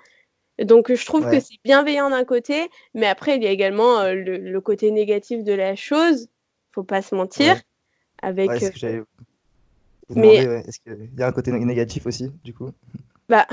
Donc 0.62 0.92
je 0.92 1.06
trouve 1.06 1.28
que 1.30 1.40
c'est 1.40 1.58
bienveillant 1.64 2.10
d'un 2.10 2.24
côté, 2.24 2.68
mais 2.94 3.06
après 3.06 3.36
il 3.36 3.42
y 3.42 3.46
a 3.46 3.50
également 3.50 4.04
le, 4.12 4.60
côté 4.60 4.90
négatif 4.90 5.44
de 5.44 5.52
la 5.52 5.76
chose, 5.76 6.28
faut 6.72 6.84
pas 6.84 7.02
se 7.02 7.14
mentir. 7.14 7.60
Avec. 8.24 8.50
mais 10.10 10.36
est-ce 10.36 10.78
qu'il 10.78 11.10
y 11.18 11.22
a 11.22 11.26
un 11.26 11.32
côté 11.32 11.50
négatif 11.50 12.06
aussi, 12.06 12.30
du 12.44 12.54
coup? 12.54 12.70
Bah, 13.28 13.46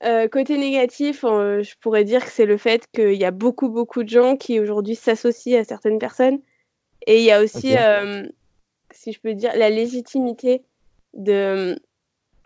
côté 0.32 0.58
négatif, 0.58 1.22
je 1.22 1.74
pourrais 1.80 2.04
dire 2.04 2.24
que 2.24 2.30
c'est 2.30 2.46
le 2.46 2.56
fait 2.56 2.86
qu'il 2.92 3.14
y 3.14 3.24
a 3.24 3.30
beaucoup, 3.30 3.68
beaucoup 3.68 4.02
de 4.02 4.08
gens 4.08 4.36
qui 4.36 4.60
aujourd'hui 4.60 4.94
s'associent 4.94 5.60
à 5.60 5.64
certaines 5.64 5.98
personnes. 5.98 6.40
Et 7.06 7.18
il 7.18 7.24
y 7.24 7.30
a 7.30 7.42
aussi, 7.42 7.74
si 8.92 9.12
je 9.12 9.20
peux 9.20 9.34
dire, 9.34 9.52
la 9.56 9.70
légitimité 9.70 10.62
de 11.14 11.78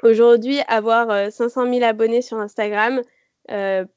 aujourd'hui 0.03 0.61
avoir 0.69 1.33
500 1.33 1.73
000 1.73 1.85
abonnés 1.85 2.23
sur 2.23 2.39
Instagram. 2.39 3.03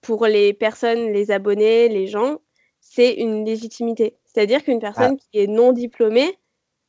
pour 0.01 0.25
les 0.25 0.53
personnes, 0.53 1.11
les 1.13 1.31
abonnés, 1.31 1.89
les 1.89 2.07
gens, 2.07 2.39
c'est 2.79 3.13
une 3.13 3.45
légitimité. 3.45 4.15
C'est-à-dire 4.25 4.63
qu'une 4.63 4.79
personne 4.79 5.17
ah. 5.19 5.25
qui 5.31 5.39
est 5.39 5.47
non 5.47 5.71
diplômée, 5.71 6.37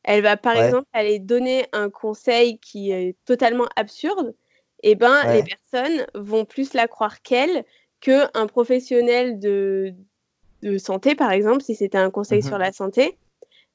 elle 0.05 0.23
va 0.23 0.37
par 0.37 0.57
exemple 0.57 0.89
aller 0.93 1.19
donner 1.19 1.67
un 1.73 1.91
conseil 1.91 2.59
qui 2.59 2.91
est 2.91 3.17
totalement 3.25 3.67
absurde 3.77 4.35
eh 4.83 4.95
ben, 4.95 5.33
les 5.33 5.43
personnes 5.43 6.07
vont 6.15 6.45
plus 6.45 6.75
la 6.75 6.87
croire 6.87 7.21
qu'elle 7.23 7.65
qu'un 8.01 8.47
professionnel 8.47 9.41
de, 9.41 9.93
de 10.63 10.79
santé, 10.79 11.17
par 11.17 11.33
exemple, 11.33 11.63
si 11.63 11.75
c'était 11.75 11.99
un 11.99 12.11
conseil 12.11 12.43
sur 12.43 12.57
mmh 12.59 12.61
la 12.61 12.73
santé, 12.73 13.19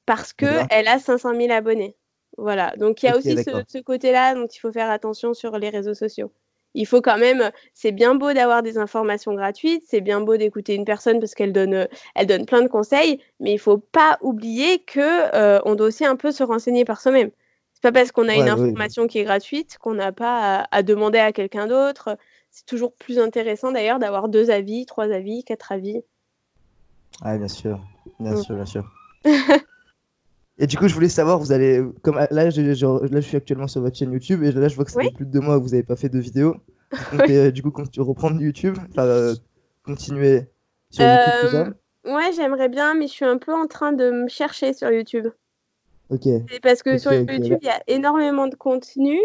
parce 0.06 0.34
qu'elle 0.34 0.88
a 0.88 1.00
500 1.00 1.36
000 1.36 1.52
abonnés. 1.52 1.96
Voilà, 2.38 2.74
donc 2.78 3.04
il 3.04 3.06
y 3.06 3.10
a 3.10 3.18
aussi 3.18 3.36
ce, 3.38 3.80
côté-là 3.82 4.34
dont 4.34 4.48
il 4.48 4.60
faut 4.60 4.72
faire 4.72 4.90
attention 4.90 5.34
sur 5.34 5.58
les 5.58 5.70
réseaux 5.70 5.94
sociaux. 5.94 6.32
Il 6.74 6.88
faut 6.88 7.02
quand 7.02 7.20
même, 7.20 7.52
c'est 7.76 7.92
bien 7.92 8.16
beau 8.16 8.34
d'avoir 8.34 8.64
des 8.64 8.80
informations 8.80 9.36
gratuites, 9.36 9.84
c'est 9.88 10.02
bien 10.02 10.22
beau 10.22 10.38
d'écouter 10.38 10.74
une 10.74 10.86
personne 10.86 11.20
parce 11.20 11.36
qu'elle 11.36 11.54
donne, 11.54 11.88
elle 12.16 12.26
donne 12.26 12.48
plein 12.48 12.64
de 12.64 12.68
conseils, 12.68 13.20
mais 13.40 13.54
il 13.54 13.60
faut 13.60 13.78
pas 13.78 14.18
oublier 14.22 14.80
que 14.80 15.36
euh, 15.36 15.60
on 15.66 15.76
doit 15.76 15.88
aussi 15.88 16.06
un 16.06 16.16
peu 16.16 16.32
se 16.32 16.42
renseigner 16.42 16.86
par 16.86 17.00
soi-même 17.00 17.30
pas 17.84 17.92
parce 17.92 18.12
qu'on 18.14 18.30
a 18.30 18.36
une 18.36 18.50
information 18.50 19.08
qui 19.08 19.20
est 19.20 19.26
gratuite 19.26 19.78
qu'on 19.78 19.94
n'a 19.94 20.14
pas 20.14 20.66
à, 20.72 20.84
demander 20.84 21.20
à 21.20 21.34
quelqu'un 21.34 21.68
d'autre. 21.68 22.18
C'est 22.50 22.66
toujours 22.66 22.94
plus 22.94 23.20
intéressant 23.20 23.72
d'ailleurs 23.72 24.00
d'avoir 24.00 24.30
deux 24.30 24.50
avis, 24.50 24.86
trois 24.86 25.12
avis, 25.12 25.44
quatre 25.44 25.72
avis. 25.72 26.02
Ah, 27.22 27.38
bien 27.38 27.50
sûr, 27.50 27.80
bien 28.20 28.34
mm. 28.34 28.42
sûr, 28.42 28.56
bien 28.56 28.66
sûr. 28.66 28.90
et 30.60 30.68
du 30.68 30.78
coup, 30.78 30.88
je 30.88 30.94
voulais 30.94 31.10
savoir, 31.10 31.40
vous 31.40 31.52
allez, 31.52 31.82
comme 32.04 32.16
là, 32.16 32.50
je, 32.50 32.62
là, 32.62 33.22
je 33.22 33.28
suis 33.28 33.38
actuellement 33.38 33.68
sur 33.68 33.82
votre 33.82 33.98
chaîne 33.98 34.12
YouTube 34.12 34.44
et 34.44 34.52
là, 34.52 34.68
je 34.68 34.76
vois 34.76 34.86
que 34.86 34.92
ça 34.92 35.02
fait 35.02 35.12
plus 35.12 35.26
de 35.26 35.32
deux 35.32 35.40
mois 35.40 35.58
que 35.58 35.64
vous 35.64 35.70
n'avez 35.70 35.84
pas 35.84 35.96
fait 35.96 36.10
de 36.10 36.20
vidéo. 36.20 36.56
Euh, 37.28 37.50
du 37.50 37.64
coup, 37.64 37.72
tu 37.92 38.02
reprendre 38.02 38.40
YouTube, 38.40 38.78
enfin, 38.92 39.06
euh, 39.08 39.34
continuer 39.84 40.44
sur 40.92 41.04
YouTube, 41.04 41.34
tout 41.42 41.48
ça? 41.48 41.68
Euh, 42.06 42.14
ouais, 42.14 42.32
j'aimerais 42.36 42.70
bien, 42.70 42.94
mais 42.94 43.08
je 43.08 43.14
suis 43.14 43.26
un 43.26 43.40
peu 43.40 43.52
en 43.52 43.66
train 43.66 43.94
de 43.94 44.12
me 44.12 44.28
chercher 44.28 44.74
sur 44.74 44.92
YouTube. 44.92 45.28
C'est 46.22 46.60
parce 46.62 46.84
que 46.84 46.98
sur 46.98 47.14
YouTube, 47.14 47.58
il 47.62 47.66
y 47.66 47.70
a 47.70 47.82
énormément 47.88 48.48
de 48.48 48.56
contenu. 48.56 49.20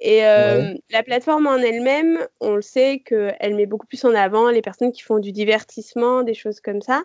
Et 0.00 0.24
euh, 0.24 0.74
la 0.90 1.02
plateforme 1.02 1.46
en 1.46 1.56
elle-même, 1.56 2.18
on 2.40 2.54
le 2.54 2.62
sait 2.62 3.00
qu'elle 3.04 3.54
met 3.56 3.66
beaucoup 3.66 3.86
plus 3.86 4.04
en 4.04 4.14
avant 4.14 4.48
les 4.50 4.62
personnes 4.62 4.92
qui 4.92 5.02
font 5.02 5.18
du 5.18 5.32
divertissement, 5.32 6.22
des 6.22 6.34
choses 6.34 6.60
comme 6.60 6.82
ça. 6.82 7.02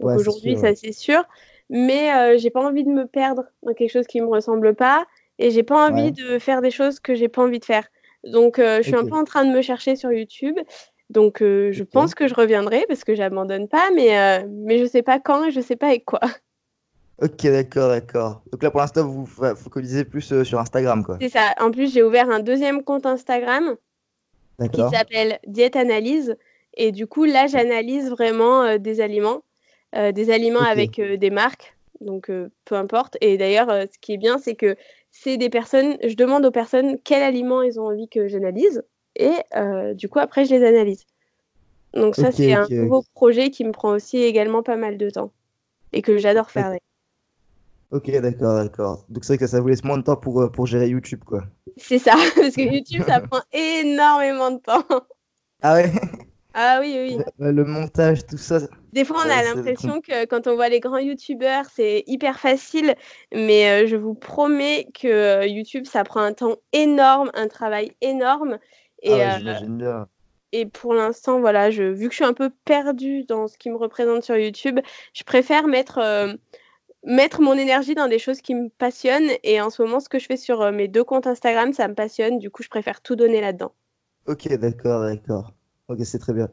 aujourd'hui, 0.00 0.56
ça 0.56 0.74
c'est 0.74 0.92
sûr. 0.92 1.24
Mais 1.70 2.12
euh, 2.12 2.38
j'ai 2.38 2.50
pas 2.50 2.62
envie 2.64 2.84
de 2.84 2.90
me 2.90 3.06
perdre 3.06 3.44
dans 3.62 3.74
quelque 3.74 3.90
chose 3.90 4.06
qui 4.06 4.20
me 4.20 4.28
ressemble 4.28 4.74
pas. 4.74 5.06
Et 5.38 5.50
j'ai 5.50 5.62
pas 5.62 5.88
envie 5.88 6.10
de 6.10 6.38
faire 6.38 6.62
des 6.62 6.70
choses 6.70 6.98
que 6.98 7.14
j'ai 7.14 7.28
pas 7.28 7.42
envie 7.42 7.60
de 7.60 7.64
faire. 7.64 7.86
Donc 8.24 8.58
euh, 8.58 8.78
je 8.78 8.88
suis 8.88 8.96
un 8.96 9.04
peu 9.04 9.14
en 9.14 9.24
train 9.24 9.44
de 9.44 9.52
me 9.52 9.62
chercher 9.62 9.94
sur 9.94 10.10
YouTube. 10.10 10.56
Donc 11.10 11.38
je 11.40 11.82
pense 11.84 12.14
que 12.14 12.26
je 12.26 12.34
reviendrai 12.34 12.84
parce 12.88 13.04
que 13.04 13.14
j'abandonne 13.14 13.68
pas, 13.68 13.90
mais, 13.94 14.44
mais 14.48 14.78
je 14.78 14.84
sais 14.84 15.02
pas 15.02 15.20
quand 15.20 15.44
et 15.44 15.50
je 15.50 15.60
sais 15.60 15.76
pas 15.76 15.86
avec 15.88 16.04
quoi. 16.04 16.20
Ok, 17.20 17.42
d'accord, 17.46 17.88
d'accord. 17.88 18.42
Donc 18.52 18.62
là, 18.62 18.70
pour 18.70 18.80
l'instant, 18.80 19.04
vous 19.04 19.24
vous 19.24 19.56
focalisez 19.56 20.04
plus 20.04 20.32
euh, 20.32 20.44
sur 20.44 20.60
Instagram, 20.60 21.02
quoi. 21.04 21.18
C'est 21.20 21.30
ça. 21.30 21.52
En 21.58 21.72
plus, 21.72 21.92
j'ai 21.92 22.02
ouvert 22.02 22.30
un 22.30 22.38
deuxième 22.38 22.84
compte 22.84 23.06
Instagram 23.06 23.74
qui 24.72 24.80
s'appelle 24.92 25.40
Diète 25.46 25.74
Analyse. 25.74 26.36
Et 26.74 26.92
du 26.92 27.08
coup, 27.08 27.24
là, 27.24 27.48
j'analyse 27.48 28.08
vraiment 28.08 28.62
euh, 28.62 28.78
des 28.78 29.00
aliments, 29.00 29.38
euh, 29.38 29.38
des 29.92 30.30
aliments 30.30 30.60
avec 30.60 31.00
des 31.00 31.30
marques. 31.30 31.74
Donc, 32.00 32.30
peu 32.64 32.74
importe. 32.74 33.16
Et 33.20 33.36
d'ailleurs, 33.38 33.68
ce 33.68 33.98
qui 34.00 34.12
est 34.12 34.18
bien, 34.18 34.38
c'est 34.38 34.54
que 34.54 34.76
c'est 35.10 35.36
des 35.36 35.50
personnes, 35.50 35.96
je 36.06 36.14
demande 36.14 36.44
aux 36.44 36.50
personnes 36.50 36.98
quels 37.02 37.22
aliments 37.22 37.62
ils 37.62 37.80
ont 37.80 37.86
envie 37.86 38.08
que 38.08 38.28
j'analyse. 38.28 38.84
Et 39.16 39.32
du 39.94 40.08
coup, 40.08 40.18
après, 40.18 40.44
je 40.44 40.54
les 40.54 40.64
analyse. 40.64 41.06
Donc, 41.94 42.14
ça, 42.14 42.30
c'est 42.30 42.52
un 42.52 42.66
nouveau 42.68 43.02
projet 43.14 43.50
qui 43.50 43.64
me 43.64 43.72
prend 43.72 43.90
aussi 43.90 44.18
également 44.18 44.62
pas 44.62 44.76
mal 44.76 44.98
de 44.98 45.10
temps 45.10 45.32
et 45.92 46.02
que 46.02 46.18
j'adore 46.18 46.50
faire. 46.50 46.74
Ok, 47.90 48.10
d'accord, 48.20 48.54
d'accord. 48.54 49.04
Donc 49.08 49.24
c'est 49.24 49.34
vrai 49.34 49.38
que 49.38 49.46
ça 49.46 49.60
vous 49.60 49.68
laisse 49.68 49.82
moins 49.82 49.96
de 49.96 50.02
temps 50.02 50.16
pour, 50.16 50.42
euh, 50.42 50.48
pour 50.50 50.66
gérer 50.66 50.88
YouTube, 50.88 51.24
quoi. 51.24 51.44
C'est 51.78 51.98
ça, 51.98 52.12
parce 52.36 52.54
que 52.54 52.60
YouTube, 52.74 53.02
ça 53.06 53.20
prend 53.20 53.40
énormément 53.52 54.50
de 54.50 54.58
temps. 54.58 54.84
Ah 55.62 55.74
ouais? 55.74 55.90
Ah 56.54 56.78
oui, 56.80 56.96
oui. 56.96 57.18
Le, 57.38 57.64
montage, 57.64 58.26
tout 58.26 58.38
ça. 58.38 58.60
Des 58.92 59.04
fois, 59.04 59.18
on 59.24 59.30
a 59.30 59.42
l'impression 59.42 60.00
que 60.00 60.24
quand 60.24 60.46
on 60.46 60.54
voit 60.54 60.68
les 60.68 60.80
grands 60.80 60.98
YouTubeurs, 60.98 61.66
c'est 61.72 62.04
hyper 62.06 62.40
facile, 62.40 62.94
mais 63.32 63.84
euh, 63.84 63.86
je 63.86 63.96
vous 63.96 64.14
promets 64.14 64.88
que 64.94 65.08
euh, 65.08 65.46
YouTube, 65.46 65.84
ça 65.86 66.04
prend 66.04 66.20
un 66.20 66.32
temps 66.32 66.56
énorme, 66.72 67.30
un 67.34 67.48
travail 67.48 67.92
énorme. 68.00 68.58
Et, 69.02 69.22
ah 69.22 69.38
bien. 69.38 70.08
Et 70.52 70.64
pour 70.64 70.94
l'instant, 70.94 71.40
voilà, 71.40 71.70
je, 71.70 71.82
vu 71.82 72.06
que 72.06 72.12
je 72.12 72.16
suis 72.16 72.24
un 72.24 72.32
peu 72.32 72.50
perdue 72.64 73.24
dans 73.24 73.46
ce 73.46 73.58
qui 73.58 73.70
me 73.70 73.76
représente 73.76 74.24
sur 74.24 74.36
YouTube, 74.36 74.80
je 75.12 75.22
préfère 75.22 75.66
mettre 75.66 76.00
mettre 77.04 77.40
mon 77.40 77.54
énergie 77.54 77.94
dans 77.94 78.08
des 78.08 78.18
choses 78.18 78.40
qui 78.40 78.54
me 78.54 78.68
passionnent. 78.68 79.30
Et 79.42 79.60
en 79.60 79.70
ce 79.70 79.82
moment, 79.82 80.00
ce 80.00 80.08
que 80.08 80.18
je 80.18 80.26
fais 80.26 80.36
sur 80.36 80.62
euh, 80.62 80.72
mes 80.72 80.88
deux 80.88 81.04
comptes 81.04 81.26
Instagram, 81.26 81.72
ça 81.72 81.88
me 81.88 81.94
passionne. 81.94 82.38
Du 82.38 82.50
coup, 82.50 82.62
je 82.62 82.68
préfère 82.68 83.00
tout 83.00 83.16
donner 83.16 83.40
là-dedans. 83.40 83.72
Ok, 84.26 84.48
d'accord, 84.48 85.02
d'accord. 85.02 85.52
Ok, 85.88 86.00
c'est 86.04 86.18
très 86.18 86.34
bien. 86.34 86.48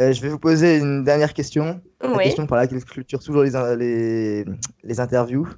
Euh, 0.00 0.12
je 0.12 0.22
vais 0.22 0.28
vous 0.28 0.38
poser 0.38 0.78
une 0.78 1.04
dernière 1.04 1.34
question. 1.34 1.82
La 2.00 2.16
question 2.18 2.46
par 2.46 2.56
laquelle 2.56 2.78
je 2.78 2.84
clôture 2.84 3.22
toujours 3.22 3.42
les, 3.42 4.44
les, 4.84 5.00
interviews. 5.00 5.48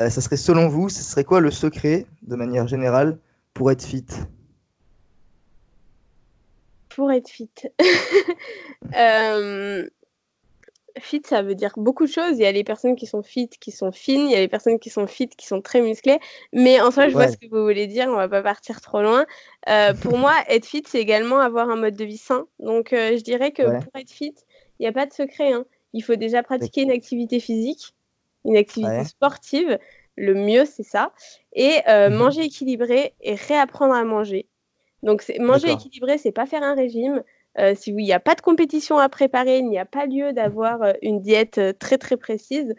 Euh, 0.00 0.10
ça 0.10 0.20
serait 0.20 0.36
selon 0.36 0.68
vous, 0.68 0.88
ce 0.88 1.02
serait 1.02 1.24
quoi 1.24 1.40
le 1.40 1.50
secret, 1.50 2.06
de 2.22 2.36
manière 2.36 2.66
générale, 2.66 3.18
pour 3.52 3.70
être 3.70 3.84
fit? 3.84 4.06
Pour 6.88 7.12
être 7.12 7.28
fit. 7.28 7.50
euh, 8.96 9.88
fit, 11.00 11.22
ça 11.24 11.42
veut 11.42 11.54
dire 11.54 11.72
beaucoup 11.76 12.06
de 12.06 12.10
choses. 12.10 12.38
Il 12.38 12.42
y 12.42 12.46
a 12.46 12.52
les 12.52 12.64
personnes 12.64 12.96
qui 12.96 13.06
sont 13.06 13.22
fit, 13.22 13.48
qui 13.48 13.70
sont 13.70 13.92
fines, 13.92 14.26
il 14.26 14.32
y 14.32 14.36
a 14.36 14.40
les 14.40 14.48
personnes 14.48 14.78
qui 14.78 14.90
sont 14.90 15.06
fit, 15.06 15.28
qui 15.28 15.46
sont 15.46 15.60
très 15.60 15.80
musclées. 15.80 16.18
Mais 16.52 16.80
en 16.80 16.90
soi, 16.90 17.08
je 17.08 17.14
vois 17.14 17.28
ce 17.28 17.36
que 17.36 17.46
vous 17.50 17.62
voulez 17.62 17.86
dire, 17.86 18.06
on 18.08 18.16
va 18.16 18.28
pas 18.28 18.42
partir 18.42 18.80
trop 18.80 19.02
loin. 19.02 19.26
Euh, 19.68 19.94
pour 19.94 20.18
moi, 20.18 20.34
être 20.48 20.66
fit, 20.66 20.82
c'est 20.86 21.00
également 21.00 21.40
avoir 21.40 21.70
un 21.70 21.76
mode 21.76 21.94
de 21.94 22.04
vie 22.04 22.18
sain. 22.18 22.46
Donc, 22.58 22.92
euh, 22.92 23.16
je 23.16 23.22
dirais 23.22 23.52
que 23.52 23.62
pour 23.62 23.96
être 23.96 24.10
fit, 24.10 24.34
il 24.78 24.82
n'y 24.82 24.86
a 24.86 24.92
pas 24.92 25.06
de 25.06 25.12
secret. 25.12 25.52
Hein. 25.52 25.64
Il 25.92 26.02
faut 26.02 26.16
déjà 26.16 26.42
pratiquer 26.42 26.82
une 26.82 26.90
activité 26.90 27.40
physique, 27.40 27.94
une 28.44 28.56
activité 28.56 29.04
sportive. 29.04 29.78
Le 30.16 30.34
mieux, 30.34 30.64
c'est 30.64 30.82
ça. 30.82 31.12
Et 31.52 31.78
euh, 31.88 32.10
mhm. 32.10 32.16
manger 32.16 32.42
équilibré 32.42 33.14
et 33.20 33.34
réapprendre 33.34 33.94
à 33.94 34.04
manger. 34.04 34.46
Donc, 35.02 35.24
manger 35.38 35.70
équilibré, 35.70 36.18
c'est 36.18 36.32
pas 36.32 36.46
faire 36.46 36.62
un 36.62 36.74
régime. 36.74 37.22
Euh, 37.58 37.74
si 37.74 37.90
il 37.90 37.96
n'y 37.96 38.12
a 38.12 38.20
pas 38.20 38.34
de 38.34 38.40
compétition 38.40 38.98
à 38.98 39.08
préparer, 39.08 39.58
il 39.58 39.68
n'y 39.68 39.78
a 39.78 39.84
pas 39.84 40.06
lieu 40.06 40.32
d'avoir 40.32 40.82
euh, 40.82 40.92
une 41.02 41.20
diète 41.20 41.58
euh, 41.58 41.72
très 41.72 41.98
très 41.98 42.16
précise. 42.16 42.74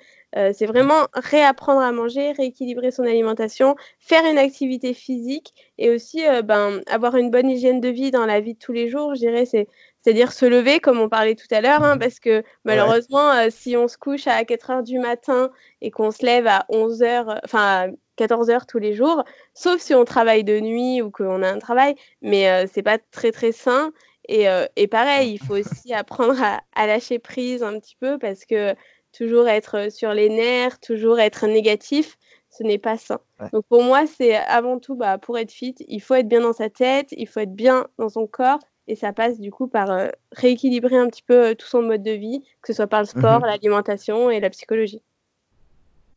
c'est 0.53 0.67
vraiment 0.67 1.07
réapprendre 1.15 1.81
à 1.81 1.91
manger, 1.91 2.33
rééquilibrer 2.33 2.91
son 2.91 3.03
alimentation, 3.03 3.75
faire 3.99 4.23
une 4.29 4.37
activité 4.37 4.93
physique 4.93 5.55
et 5.79 5.89
aussi 5.89 6.21
ben, 6.43 6.81
avoir 6.87 7.15
une 7.15 7.31
bonne 7.31 7.49
hygiène 7.49 7.81
de 7.81 7.89
vie 7.89 8.11
dans 8.11 8.27
la 8.27 8.39
vie 8.39 8.53
de 8.53 8.59
tous 8.59 8.71
les 8.71 8.89
jours. 8.89 9.15
Je 9.15 9.21
dirais, 9.21 9.45
c'est 9.45 9.67
c'est-à-dire 10.01 10.31
se 10.31 10.45
lever, 10.45 10.79
comme 10.79 10.99
on 10.99 11.09
parlait 11.09 11.35
tout 11.35 11.47
à 11.51 11.61
l'heure, 11.61 11.83
hein, 11.83 11.97
parce 11.97 12.19
que 12.19 12.43
malheureusement, 12.63 13.49
si 13.49 13.75
on 13.75 13.87
se 13.87 13.97
couche 13.97 14.27
à 14.27 14.45
4 14.45 14.69
heures 14.69 14.83
du 14.83 14.99
matin 14.99 15.49
et 15.81 15.89
qu'on 15.89 16.11
se 16.11 16.23
lève 16.23 16.45
à 16.45 16.65
11 16.69 17.01
heures, 17.01 17.41
enfin 17.43 17.89
14 18.19 18.49
heures 18.49 18.65
tous 18.65 18.79
les 18.79 18.93
jours, 18.93 19.23
sauf 19.53 19.79
si 19.79 19.95
on 19.95 20.03
travaille 20.03 20.43
de 20.43 20.59
nuit 20.59 21.01
ou 21.01 21.09
qu'on 21.09 21.41
a 21.41 21.49
un 21.49 21.59
travail, 21.59 21.95
mais 22.21 22.49
euh, 22.49 22.67
c'est 22.71 22.83
pas 22.83 22.97
très 23.11 23.31
très 23.31 23.53
sain. 23.53 23.91
Euh, 24.29 24.67
et, 24.75 24.87
pareil, 24.87 25.33
il 25.33 25.39
faut 25.39 25.55
aussi 25.55 25.93
apprendre 25.93 26.39
à, 26.41 26.87
lâcher 26.87 27.19
prise 27.19 27.63
un 27.63 27.79
petit 27.79 27.95
peu 27.99 28.17
parce 28.19 28.45
que 28.45 28.75
toujours 29.11 29.47
être 29.47 29.91
sur 29.91 30.13
les 30.13 30.29
nerfs, 30.29 30.79
toujours 30.79 31.19
être 31.19 31.47
négatif, 31.47 32.17
ce 32.49 32.63
n'est 32.63 32.77
pas 32.77 32.97
sain. 32.97 33.19
Donc 33.53 33.65
pour 33.67 33.83
moi, 33.83 34.05
c'est 34.05 34.35
avant 34.35 34.79
tout, 34.79 34.95
bah, 34.95 35.17
pour 35.17 35.37
être 35.37 35.51
fit, 35.51 35.75
il 35.87 36.01
faut 36.01 36.15
être 36.15 36.27
bien 36.27 36.41
dans 36.41 36.53
sa 36.53 36.69
tête, 36.69 37.07
il 37.11 37.27
faut 37.27 37.39
être 37.39 37.55
bien 37.55 37.87
dans 37.97 38.09
son 38.09 38.27
corps. 38.27 38.59
Et 38.87 38.95
ça 38.95 39.13
passe 39.13 39.39
du 39.39 39.51
coup 39.51 39.67
par 39.67 39.91
euh, 39.91 40.07
rééquilibrer 40.31 40.97
un 40.97 41.07
petit 41.09 41.21
peu 41.21 41.49
euh, 41.49 41.53
tout 41.53 41.67
son 41.67 41.83
mode 41.83 42.01
de 42.01 42.11
vie, 42.11 42.41
que 42.63 42.73
ce 42.73 42.77
soit 42.77 42.87
par 42.87 43.01
le 43.01 43.05
sport, 43.05 43.39
mhm. 43.39 43.45
l'alimentation 43.45 44.31
et 44.31 44.39
la 44.39 44.49
psychologie. 44.49 45.03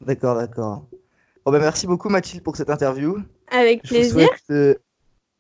D'accord, 0.01 0.37
d'accord. 0.37 0.87
Bon, 1.45 1.53
ben, 1.53 1.59
merci 1.59 1.87
beaucoup 1.87 2.09
Mathilde 2.09 2.43
pour 2.43 2.57
cette 2.57 2.71
interview. 2.71 3.19
Avec 3.51 3.83
Je 3.85 3.89
vous 3.89 3.95
plaisir. 3.95 4.27
souhaite 4.27 4.51
euh, 4.51 4.75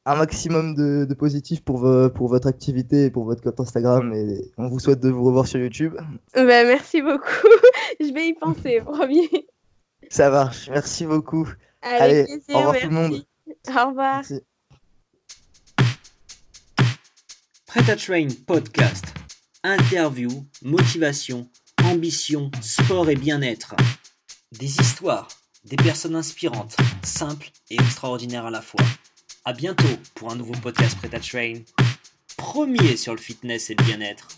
un 0.05 0.17
maximum 0.17 0.75
de, 0.75 1.05
de 1.05 1.15
positif 1.15 1.63
pour, 1.63 1.79
vo- 1.79 2.11
pour 2.11 2.29
votre 2.29 2.49
activité 2.49 3.05
et 3.07 3.11
pour 3.11 3.25
votre 3.25 3.43
compte 3.43 3.61
Instagram. 3.61 4.13
Et 4.15 4.51
on 4.59 4.69
vous 4.69 4.81
souhaite 4.81 5.01
de 5.01 5.09
vous 5.11 5.25
revoir 5.25 5.47
sur 5.47 5.61
YouTube. 5.61 5.95
Bah, 6.35 6.43
merci 6.65 7.01
beaucoup. 7.03 7.23
je 8.01 8.13
vais 8.13 8.29
y 8.29 8.35
penser, 8.35 8.81
promis. 8.81 9.29
Ça 10.11 10.29
marche. 10.31 10.69
Merci 10.71 11.07
beaucoup. 11.07 11.49
Avec 11.83 12.01
Allez, 12.03 12.25
plaisir, 12.25 12.43
au 12.55 12.59
revoir 12.59 12.73
merci. 12.73 12.87
tout 12.87 12.91
le 12.93 12.95
monde. 13.01 13.25
Au 13.69 13.89
revoir. 13.89 14.15
Merci. 14.17 14.41
Prêt 17.67 17.91
à 17.91 17.97
Train 17.97 18.29
Podcast. 18.47 19.05
Interview, 19.65 20.29
motivation, 20.63 21.49
ambition, 21.85 22.51
sport 22.61 23.09
et 23.09 23.15
bien-être. 23.17 23.75
Des 24.59 24.67
histoires, 24.81 25.29
des 25.65 25.77
personnes 25.77 26.17
inspirantes, 26.17 26.77
simples 27.05 27.49
et 27.71 27.75
extraordinaires 27.77 28.47
à 28.47 28.51
la 28.51 28.61
fois. 28.61 28.85
À 29.45 29.53
bientôt 29.53 29.89
pour 30.15 30.31
un 30.31 30.37
nouveau 30.37 30.53
podcast 30.53 30.97
Prêt 30.99 31.13
à 31.17 31.19
Train. 31.19 31.65
Premier 32.37 32.97
sur 32.97 33.13
le 33.13 33.19
fitness 33.19 33.71
et 33.71 33.75
le 33.75 33.83
bien-être. 33.83 34.29